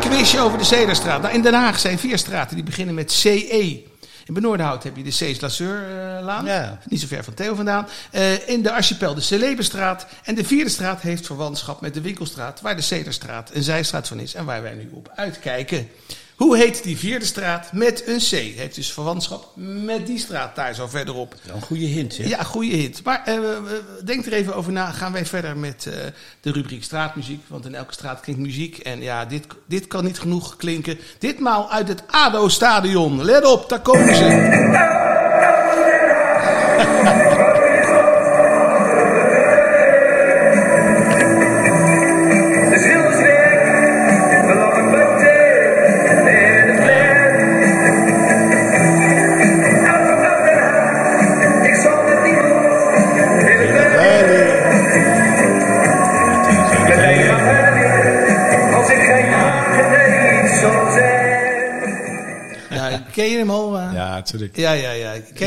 Quizje 0.00 0.40
over 0.40 0.58
de 0.58 0.64
Zederstraat. 0.64 1.22
Nou, 1.22 1.34
in 1.34 1.42
Den 1.42 1.54
Haag 1.54 1.78
zijn 1.78 1.98
vier 1.98 2.18
straten 2.18 2.54
die 2.56 2.64
beginnen 2.64 2.94
met 2.94 3.12
CE. 3.12 3.82
In 4.26 4.34
Benoordenhout 4.34 4.82
heb 4.82 4.96
je 4.96 5.02
de 5.02 5.10
Cees 5.10 5.40
Lasseur-laan. 5.40 6.44
Ja. 6.44 6.78
Niet 6.88 7.00
zo 7.00 7.06
ver 7.06 7.24
van 7.24 7.34
Theo 7.34 7.54
vandaan. 7.54 7.88
Eh, 8.10 8.48
in 8.48 8.62
de 8.62 8.72
archipel 8.72 9.14
de 9.14 9.20
Celebestraat. 9.20 10.06
En 10.24 10.34
de 10.34 10.44
vierde 10.44 10.70
straat 10.70 11.00
heeft 11.00 11.26
verwantschap 11.26 11.80
met 11.80 11.94
de 11.94 12.00
Winkelstraat. 12.00 12.60
Waar 12.60 12.76
de 12.76 12.82
Cederstraat 12.82 13.50
een 13.52 13.62
zijstraat 13.62 14.08
van 14.08 14.18
is. 14.20 14.34
En 14.34 14.44
waar 14.44 14.62
wij 14.62 14.74
nu 14.74 14.90
op 14.92 15.10
uitkijken. 15.14 15.88
Hoe 16.40 16.56
heet 16.56 16.82
die 16.82 16.98
vierde 16.98 17.24
straat 17.24 17.72
met 17.72 18.02
een 18.06 18.18
C? 18.18 18.30
Heeft 18.30 18.74
dus 18.74 18.92
verwantschap 18.92 19.52
met 19.84 20.06
die 20.06 20.18
straat 20.18 20.56
daar 20.56 20.74
zo 20.74 20.86
verderop. 20.86 21.34
Wel 21.42 21.54
Een 21.54 21.62
goede 21.62 21.84
hint, 21.84 22.16
hè? 22.16 22.24
Ja, 22.24 22.42
goede 22.42 22.76
hint. 22.76 23.04
Maar 23.04 23.22
eh, 23.24 23.38
denk 24.04 24.26
er 24.26 24.32
even 24.32 24.54
over 24.54 24.72
na. 24.72 24.90
Gaan 24.90 25.12
wij 25.12 25.26
verder 25.26 25.56
met 25.56 25.86
eh, 25.86 25.94
de 26.40 26.52
rubriek 26.52 26.84
straatmuziek. 26.84 27.42
Want 27.46 27.66
in 27.66 27.74
elke 27.74 27.92
straat 27.92 28.20
klinkt 28.20 28.42
muziek. 28.42 28.78
En 28.78 29.02
ja, 29.02 29.24
dit, 29.24 29.46
dit 29.66 29.86
kan 29.86 30.04
niet 30.04 30.18
genoeg 30.18 30.56
klinken. 30.56 30.98
Ditmaal 31.18 31.70
uit 31.70 31.88
het 31.88 32.02
ADO-stadion. 32.06 33.24
Let 33.24 33.44
op, 33.44 33.68
daar 33.68 33.80
komen 33.80 34.16
ze. 34.16 35.09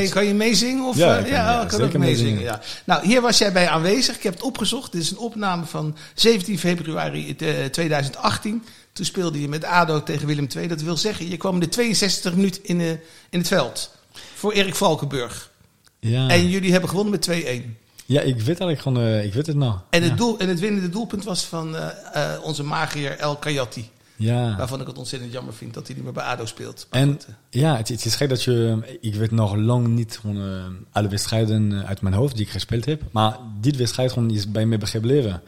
Kan 0.10 0.26
je, 0.26 0.34
meezingen? 0.34 0.86
Of, 0.86 0.98
Ja, 0.98 1.14
eh, 1.14 1.18
ik 1.18 1.24
kan- 1.24 1.34
ja, 1.34 1.62
oh, 1.62 1.68
kan 1.68 1.82
ook 1.82 1.98
meezingen. 1.98 2.42
Ja. 2.42 2.62
Nou, 2.84 3.06
hier 3.08 3.22
was 3.22 3.38
jij 3.38 3.52
bij 3.52 3.68
aanwezig. 3.70 4.16
Ik 4.16 4.24
heb 4.24 4.34
het 4.34 4.44
opgezocht. 4.44 4.92
Dit 4.92 5.02
is 5.02 5.12
een 5.12 5.18
opname 5.18 5.66
van 5.66 5.96
17 6.14 6.60
februari 6.60 7.36
eh, 7.38 7.66
2018. 7.66 8.64
Toen 8.94 9.06
speelde 9.06 9.42
je 9.42 9.48
met 9.48 9.64
ADO 9.64 10.04
tegen 10.04 10.28
Willem 10.28 10.48
II. 10.56 10.68
Dat 10.68 10.82
wil 10.82 10.98
zeggen, 10.98 11.30
je 11.30 11.38
kwam 11.38 11.54
in 11.54 11.60
de 11.60 11.70
62 11.70 12.34
minuut 12.36 12.60
in, 12.64 12.80
eh, 12.82 12.90
in 13.30 13.40
het 13.40 13.48
veld. 13.48 13.92
Voor 14.36 14.52
Erik 14.52 14.76
Valkenburg. 14.76 15.52
Ja. 16.00 16.28
En 16.30 16.50
jullie 16.50 16.72
hebben 16.72 16.90
gewonnen 16.90 17.12
met 17.12 17.22
2-1. 17.22 17.78
ja, 18.06 18.22
ik 18.22 18.36
weet 18.36 18.46
eigenlijk 18.48 18.82
gewoon, 18.82 19.04
eh, 19.04 19.24
ik 19.26 19.34
weet 19.34 19.48
het 19.48 19.56
nog. 19.56 19.84
En 19.90 20.02
het, 20.02 20.12
ja. 20.12 20.16
doel, 20.18 20.40
en 20.40 20.48
het 20.50 20.60
winnende 20.60 20.90
doelpunt 20.90 21.24
was 21.24 21.44
van 21.44 21.76
eh, 21.76 21.88
eh, 22.14 22.44
onze 22.44 22.64
magier 22.64 23.18
El 23.18 23.36
Kayati. 23.36 23.90
Ja. 24.24 24.56
Waarvan 24.58 24.82
ik 24.82 24.88
het 24.88 24.98
ontzettend 24.98 25.32
jammer 25.32 25.54
vind 25.54 25.74
dat 25.74 25.88
hij 25.88 25.96
niet 25.96 26.04
meer 26.04 26.14
bij 26.14 26.24
ADO 26.24 26.46
speelt. 26.46 26.88
Maar 26.90 27.02
En 27.02 27.12
goed, 27.12 27.26
eh, 27.26 27.62
ja, 27.62 27.78
het, 27.78 27.88
het 27.88 28.06
is 28.06 28.16
gek 28.16 28.30
dat 28.30 28.44
je... 28.44 28.80
Ik 29.02 29.16
weet 29.16 29.32
nog 29.32 29.56
lang 29.56 29.88
niet 29.88 30.18
gewoon, 30.22 30.38
eh, 30.38 30.66
alle 30.92 31.08
wedstrijden 31.08 31.72
eh, 31.72 31.88
uit 31.88 32.02
mijn 32.02 32.16
hoofd 32.16 32.36
die 32.36 32.46
ik 32.46 32.52
gespeeld 32.52 32.86
heb. 32.86 33.02
Maar 33.12 33.38
dit 33.62 33.76
wedstrijd 33.76 34.12
gewoon 34.12 34.32
is 34.32 34.52
bij 34.52 34.66
mij 34.66 34.80
gebleven. 34.82 35.42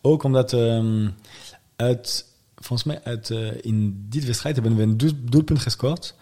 Ook 0.00 0.22
omdat 0.22 0.52
ehm, 0.52 1.08
uit, 1.76 2.26
volgens 2.56 2.84
mij 2.84 3.00
uit, 3.04 3.30
in 3.60 4.06
dit 4.08 4.24
wedstrijd 4.24 4.54
hebben 4.54 4.76
we 4.76 4.82
een 4.82 4.96
doel- 4.96 5.18
doelpunt 5.20 5.58
gescoord. 5.58 6.14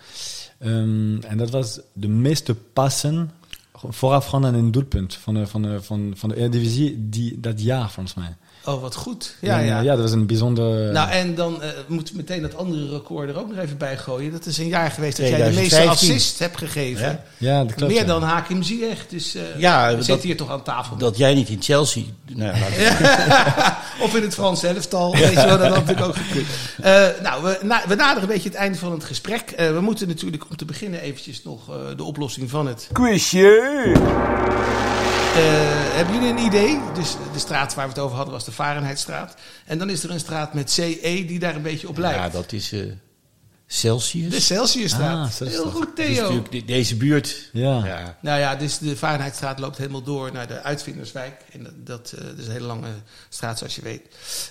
Ehm, 0.59 1.19
en 1.21 1.37
dat 1.37 1.51
was 1.51 1.81
de 1.93 2.09
meeste 2.09 2.55
passen 2.55 3.31
vooraf 3.75 4.27
gewoon 4.27 4.47
aan 4.47 4.55
een 4.55 4.71
doelpunt 4.71 5.15
van 5.15 5.35
de, 5.35 5.47
van 5.47 5.63
de, 5.63 5.83
van, 5.83 6.13
van 6.17 6.29
de 6.29 6.37
Eredivisie 6.37 7.09
die, 7.09 7.41
dat 7.41 7.63
jaar 7.63 7.91
volgens 7.91 8.15
mij. 8.15 8.37
Oh, 8.65 8.81
wat 8.81 8.95
goed. 8.95 9.35
Ja, 9.41 9.59
En, 9.59 9.65
ja. 9.65 9.79
eh, 9.79 9.85
ja, 9.85 9.91
dat 9.95 10.01
was 10.03 10.13
een 10.13 10.27
bijzonder... 10.27 10.93
Nou, 10.93 11.11
en 11.11 11.35
dan 11.35 11.63
eh 11.63 11.69
moeten 11.87 12.15
we 12.15 12.21
meteen 12.21 12.43
dat 12.43 12.57
andere 12.57 12.89
record 12.91 13.29
er 13.29 13.39
ook 13.39 13.49
nog 13.49 13.59
even 13.59 13.77
bij 13.79 13.99
gooien. 13.99 14.33
Dat 14.33 14.47
is 14.47 14.59
een 14.59 14.69
jaar 14.69 14.91
geweest 14.91 15.17
dat 15.17 15.29
jij 15.29 15.37
de 15.37 15.43
meeste 15.45 15.59
2015. 15.69 16.09
assists 16.11 16.39
hebt 16.39 16.59
gegeven. 16.59 17.07
Ja. 17.07 17.23
ja, 17.53 17.65
dat 17.65 17.75
klopt. 17.75 17.93
Meer 17.93 18.01
ja. 18.01 18.07
dan 18.07 18.23
Hakim 18.23 18.63
Ziyech. 18.63 19.07
Dus 19.09 19.35
eh 19.35 19.43
Ja, 19.59 19.89
we 19.91 19.97
dat- 19.97 20.05
zitten 20.05 20.27
hier 20.29 20.37
toch 20.37 20.51
aan 20.51 20.63
tafel. 20.63 20.97
Dat 20.97 21.17
jij 21.17 21.35
niet 21.35 21.49
in 21.49 21.63
Chelsea... 21.63 22.03
Nou, 22.35 22.57
ik- 22.57 22.99
of 24.03 24.15
in 24.17 24.23
het 24.23 24.35
Frans 24.35 24.63
elftal. 24.63 25.13
Weet 25.17 25.29
je 25.31 25.35
wel, 25.47 25.59
dat 25.59 25.61
had 25.61 25.71
natuurlijk 25.87 26.07
ook 26.07 26.17
gekund. 26.17 26.47
Eh, 26.83 27.23
nou, 27.23 27.43
we, 27.43 27.59
na- 27.63 27.83
we 27.89 27.95
naderen 27.95 28.23
een 28.23 28.35
beetje 28.35 28.49
het 28.49 28.59
einde 28.59 28.79
van 28.79 28.93
het 28.93 29.05
gesprek. 29.05 29.51
Eh, 29.51 29.71
we 29.73 29.81
moeten 29.81 30.09
natuurlijk 30.09 30.45
om 30.51 30.57
te 30.57 30.65
beginnen 30.65 31.01
eventjes 31.01 31.43
nog 31.43 31.69
eh, 31.71 31.77
de 31.97 32.03
oplossing 32.05 32.51
van 32.51 32.67
het... 32.67 32.89
Quizje! 32.93 33.93
Hebben 35.95 36.15
jullie 36.15 36.31
een 36.31 36.39
idee? 36.45 36.81
Dus 36.95 37.17
de 37.33 37.39
straat 37.39 37.75
waar 37.75 37.85
we 37.87 37.93
het 37.93 38.01
over 38.03 38.17
hadden 38.17 38.35
was 38.35 38.45
de 38.45 38.53
Varenheidstraat. 38.53 39.35
En 39.67 39.79
dan 39.79 39.91
is 39.91 40.03
er 40.05 40.11
een 40.11 40.21
straat 40.21 40.55
met 40.55 40.71
CE 40.71 41.25
die 41.27 41.39
daar 41.39 41.55
een 41.55 41.63
beetje 41.63 41.89
op 41.89 41.99
lijkt. 41.99 42.19
ja, 42.19 42.29
dat 42.29 42.53
is 42.53 42.75
Celsius. 43.73 44.31
De 44.31 44.41
Celsiusstraat. 44.41 45.41
Ah. 45.41 45.49
Heel 45.49 45.71
goed, 45.71 45.97
Theo. 45.97 46.43
de- 46.51 46.65
deze 46.65 46.97
buurt. 46.97 47.49
Ja. 47.53 47.85
Ja. 47.87 48.17
Nou 48.21 48.41
ja, 48.41 48.57
dus 48.57 48.79
de 48.79 48.97
Varenheidstraat 48.97 49.59
loopt 49.59 49.77
helemaal 49.77 50.03
door 50.03 50.33
naar 50.33 50.47
de 50.47 50.63
Uitvinderswijk. 50.63 51.41
En 51.53 51.63
dat, 51.63 51.73
dat, 51.87 52.13
eh, 52.19 52.25
dat 52.25 52.39
is 52.39 52.47
een 52.47 52.53
hele 52.53 52.67
lange 52.67 52.89
straat, 53.29 53.59
zoals 53.59 53.75
je 53.75 53.83
weet. 53.83 54.03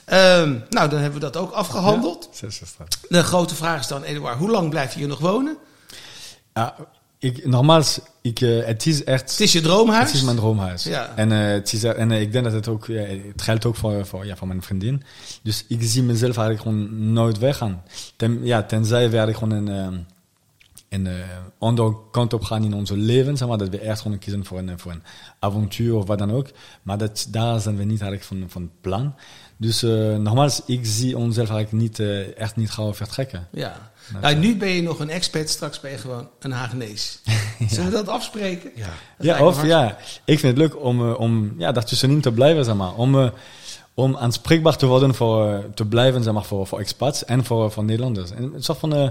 Ehm, 0.05 0.49
nou, 0.69 0.89
dan 0.89 0.99
hebben 0.99 1.19
we 1.19 1.25
dat 1.31 1.38
ook 1.38 1.51
afgehandeld. 1.51 2.29
De 3.10 3.23
grote 3.23 3.55
vraag 3.55 3.79
is 3.79 3.88
dan, 3.88 4.03
Eduard, 4.03 4.38
hoe 4.38 4.49
lang 4.51 4.69
blijf 4.69 4.93
je 4.93 4.99
hier 4.99 5.07
nog 5.07 5.19
wonen? 5.19 5.57
Ja, 6.53 6.75
ik, 7.21 7.45
nogmaals, 7.45 7.99
ik, 8.21 8.41
eh, 8.41 8.65
het 8.65 8.86
is 8.86 9.03
echt... 9.03 9.31
Het 9.31 9.39
is 9.39 9.51
je 9.51 9.62
droomhuis? 9.62 10.07
Het 10.07 10.15
is 10.15 10.23
mijn 10.23 10.36
droomhuis. 10.36 10.84
Ja. 10.84 11.15
En, 11.15 11.31
eh, 11.31 11.53
het, 11.53 11.73
is, 11.73 11.84
en 11.84 12.12
eh, 12.12 12.21
ik 12.21 12.31
denk 12.31 12.43
dat 12.43 12.53
het 12.53 12.67
ook, 12.67 12.86
ja, 12.86 13.01
het 13.01 13.41
geldt 13.41 13.65
ook 13.65 13.75
voor, 13.75 14.05
voor, 14.05 14.25
ja, 14.25 14.36
voor 14.36 14.47
mijn 14.47 14.62
vriendin. 14.62 15.03
Dus 15.41 15.65
ik 15.67 15.79
zie 15.81 16.03
mezelf 16.03 16.38
eigenlijk 16.38 16.62
gewoon 16.62 17.13
nooit 17.13 17.38
weggaan. 17.38 17.84
Ten, 18.15 18.39
ja, 18.43 18.63
tenzij 18.63 19.10
we 19.10 19.17
eigenlijk 19.17 19.38
gewoon 19.38 19.67
een, 19.67 20.05
een 20.91 21.08
eh, 21.08 21.13
andere 21.60 21.95
kant 22.12 22.34
op 22.34 22.43
gaan 22.43 22.63
in 22.63 22.73
onze 22.73 22.97
leven. 22.97 23.38
Zeg 23.38 23.47
maar, 23.47 23.58
dat 23.58 23.69
we 23.69 23.80
echt 23.80 24.01
gewoon 24.01 24.19
kiezen 24.19 24.45
voor 24.45 24.58
een, 24.58 24.80
voor 24.80 24.91
een 24.91 25.04
avontuur 25.39 25.95
of 25.95 26.08
wat 26.08 26.17
dan 26.17 26.32
ook. 26.32 26.47
Maar 26.82 26.97
dat, 26.97 27.27
daar 27.30 27.60
zijn 27.60 27.77
we 27.77 27.84
niet 27.84 28.01
eigenlijk 28.01 28.23
van, 28.23 28.43
van 28.49 28.71
plan. 28.82 29.15
Dus 29.58 29.84
eh, 29.84 30.15
nogmaals, 30.17 30.62
ik 30.65 30.80
zie 30.84 31.17
onszelf 31.17 31.49
eigenlijk 31.49 31.84
niet, 31.84 31.99
eh, 31.99 32.38
echt 32.38 32.56
niet 32.56 32.71
gauw 32.71 32.93
vertrekken. 32.93 33.47
Ja. 33.51 33.91
Nou, 34.21 34.36
nu 34.36 34.58
ben 34.58 34.69
je 34.69 34.82
nog 34.82 34.99
een 34.99 35.10
expert, 35.10 35.49
straks 35.49 35.80
ben 35.80 35.91
je 35.91 35.97
gewoon 35.97 36.30
een 36.39 36.51
Hagenees. 36.51 37.19
Zullen 37.69 37.86
we 37.86 37.91
dat 37.91 38.08
afspreken? 38.08 38.71
Ja. 38.75 38.89
Dat 39.17 39.25
Ja, 39.25 39.45
of 39.45 39.65
ja, 39.65 39.97
ik 40.25 40.39
vind 40.39 40.58
het 40.58 40.58
leuk 40.58 40.84
om, 40.84 41.10
eh, 41.10 41.19
om 41.19 41.54
ja, 41.58 41.71
daartussenin 41.71 42.21
te 42.21 42.32
blijven, 42.32 42.65
zeg 42.65 42.75
maar. 42.75 42.95
Om, 42.95 43.19
eh, 43.19 43.30
om 43.93 44.17
aanspreekbaar 44.17 44.77
te 44.77 44.86
worden 44.86 45.15
voor, 45.15 45.47
eh, 45.47 45.60
te 45.73 45.86
blijven, 45.86 46.23
zeg 46.23 46.34
maar, 46.34 46.43
voor, 46.43 46.67
voor 46.67 46.80
expats 46.80 47.25
en 47.25 47.45
voor, 47.45 47.71
voor 47.71 47.84
Nederlanders. 47.84 48.32
En 48.32 48.54
een 48.54 48.63
soort 48.63 48.77
van, 48.77 48.95
eh, 48.95 49.10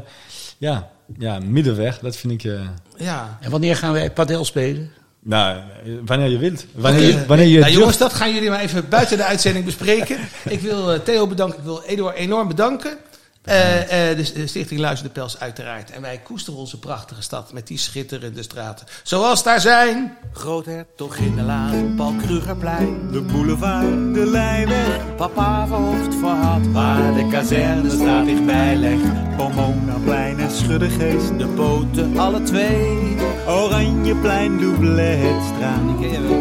ja, 0.58 0.90
ja, 1.18 1.38
middenweg, 1.38 1.98
dat 1.98 2.16
vind 2.16 2.32
ik, 2.32 2.44
eh, 2.44 2.60
Ja. 2.96 3.38
En 3.40 3.50
wanneer 3.50 3.76
gaan 3.76 3.92
wij 3.92 4.10
padel 4.10 4.44
spelen? 4.44 4.90
nou, 5.22 5.56
eh, 5.56 5.92
wanneer 6.04 6.28
je 6.28 6.38
wilt. 6.38 6.66
Wanneer, 6.74 7.02
je, 7.02 7.26
wanneer 7.26 7.46
je 7.46 7.58
nou, 7.58 7.72
jongens, 7.72 7.98
dat 7.98 8.12
gaan 8.12 8.34
jullie 8.34 8.50
maar 8.50 8.60
even 8.60 8.88
buiten 8.88 9.16
de 9.16 9.24
uitzending 9.24 9.64
bespreken. 9.64 10.18
Ik 10.48 10.60
wil 10.60 10.92
eh, 10.92 11.00
Theo 11.00 11.26
bedanken, 11.26 11.58
ik 11.58 11.64
wil 11.64 11.82
Eduard 11.82 12.16
enorm 12.16 12.48
bedanken. 12.48 12.98
Eh, 13.44 14.10
eh, 14.10 14.16
de, 14.16 14.32
de 14.32 14.46
Stichting 14.46 14.80
Luister 14.80 15.06
de 15.06 15.12
Pels 15.12 15.38
uiteraard. 15.38 15.90
En 15.90 16.02
wij 16.02 16.18
koesteren 16.18 16.58
onze 16.58 16.78
prachtige 16.78 17.22
stad 17.22 17.52
met 17.52 17.66
die 17.66 17.78
schitterende 17.78 18.42
straten. 18.42 18.86
Zoals 19.02 19.42
daar 19.42 19.60
zijn. 19.60 20.16
Groothertoginnenlaan, 20.32 21.94
Paul 21.96 22.14
Krugerplein. 22.14 23.10
De 23.12 23.20
boulevard, 23.20 24.14
de 24.14 24.26
Leijweg, 24.26 25.14
Papa 25.16 25.66
verhoofd 25.66 26.14
verhad, 26.14 26.66
waar 26.66 27.14
de 27.14 27.28
kazernestraat 27.30 28.24
dichtbij 28.24 28.76
legt. 28.76 29.36
Pomonaplein 29.36 30.40
en 30.40 30.50
Schuddegeest. 30.50 31.38
De 31.38 31.46
boten 31.46 32.18
alle 32.18 32.42
twee. 32.42 33.16
Oranjeplein, 33.46 34.58
Doubletstraat. 34.58 35.80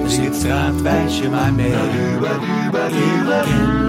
Zing 0.08 0.26
het 0.26 0.36
straatwijsje 0.36 1.30
maar 1.30 1.54
mee. 1.54 1.68
Ik 1.68 1.76
ken 2.90 3.26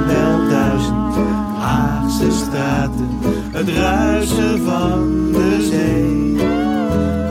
wel 0.06 0.48
duizend 0.48 1.49
Haagse 1.60 2.30
straten, 2.30 3.18
het 3.52 3.68
ruisen 3.68 4.64
van 4.64 5.32
de 5.32 5.68
zee. 5.70 6.48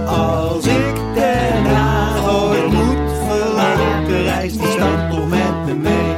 Als 0.08 0.66
ik 0.66 0.96
Den 1.14 1.66
Haag 1.66 2.42
ooit 2.42 2.72
moet 2.72 3.12
verlaten, 3.28 4.24
reist 4.24 4.60
die 4.60 4.72
stad 4.72 5.10
toch 5.10 5.30
met 5.30 5.66
me 5.66 5.74
mee. 5.74 6.16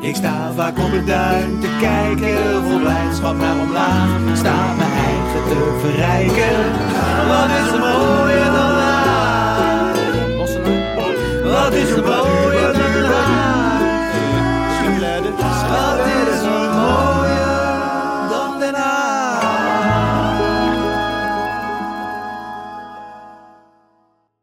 Ik 0.00 0.16
sta 0.16 0.52
vaak 0.56 0.78
op 0.78 0.92
het 0.92 1.06
duin 1.06 1.60
te 1.60 1.68
kijken, 1.80 2.64
vol 2.68 2.78
blijdschap 2.78 3.36
naar 3.36 3.60
omlaag. 3.60 4.08
Ik 4.28 4.36
sta 4.36 4.74
mijn 4.76 4.92
eigen 4.92 5.42
te 5.48 5.78
verrijken, 5.80 6.56
wat 7.28 7.48
is 7.60 7.72
er 7.72 7.78
mooier 7.78 8.44
dan 8.44 8.78
haar? 8.80 9.94
Wat 11.44 11.72
is 11.72 11.90
er 11.90 12.02
mooier? 12.02 12.45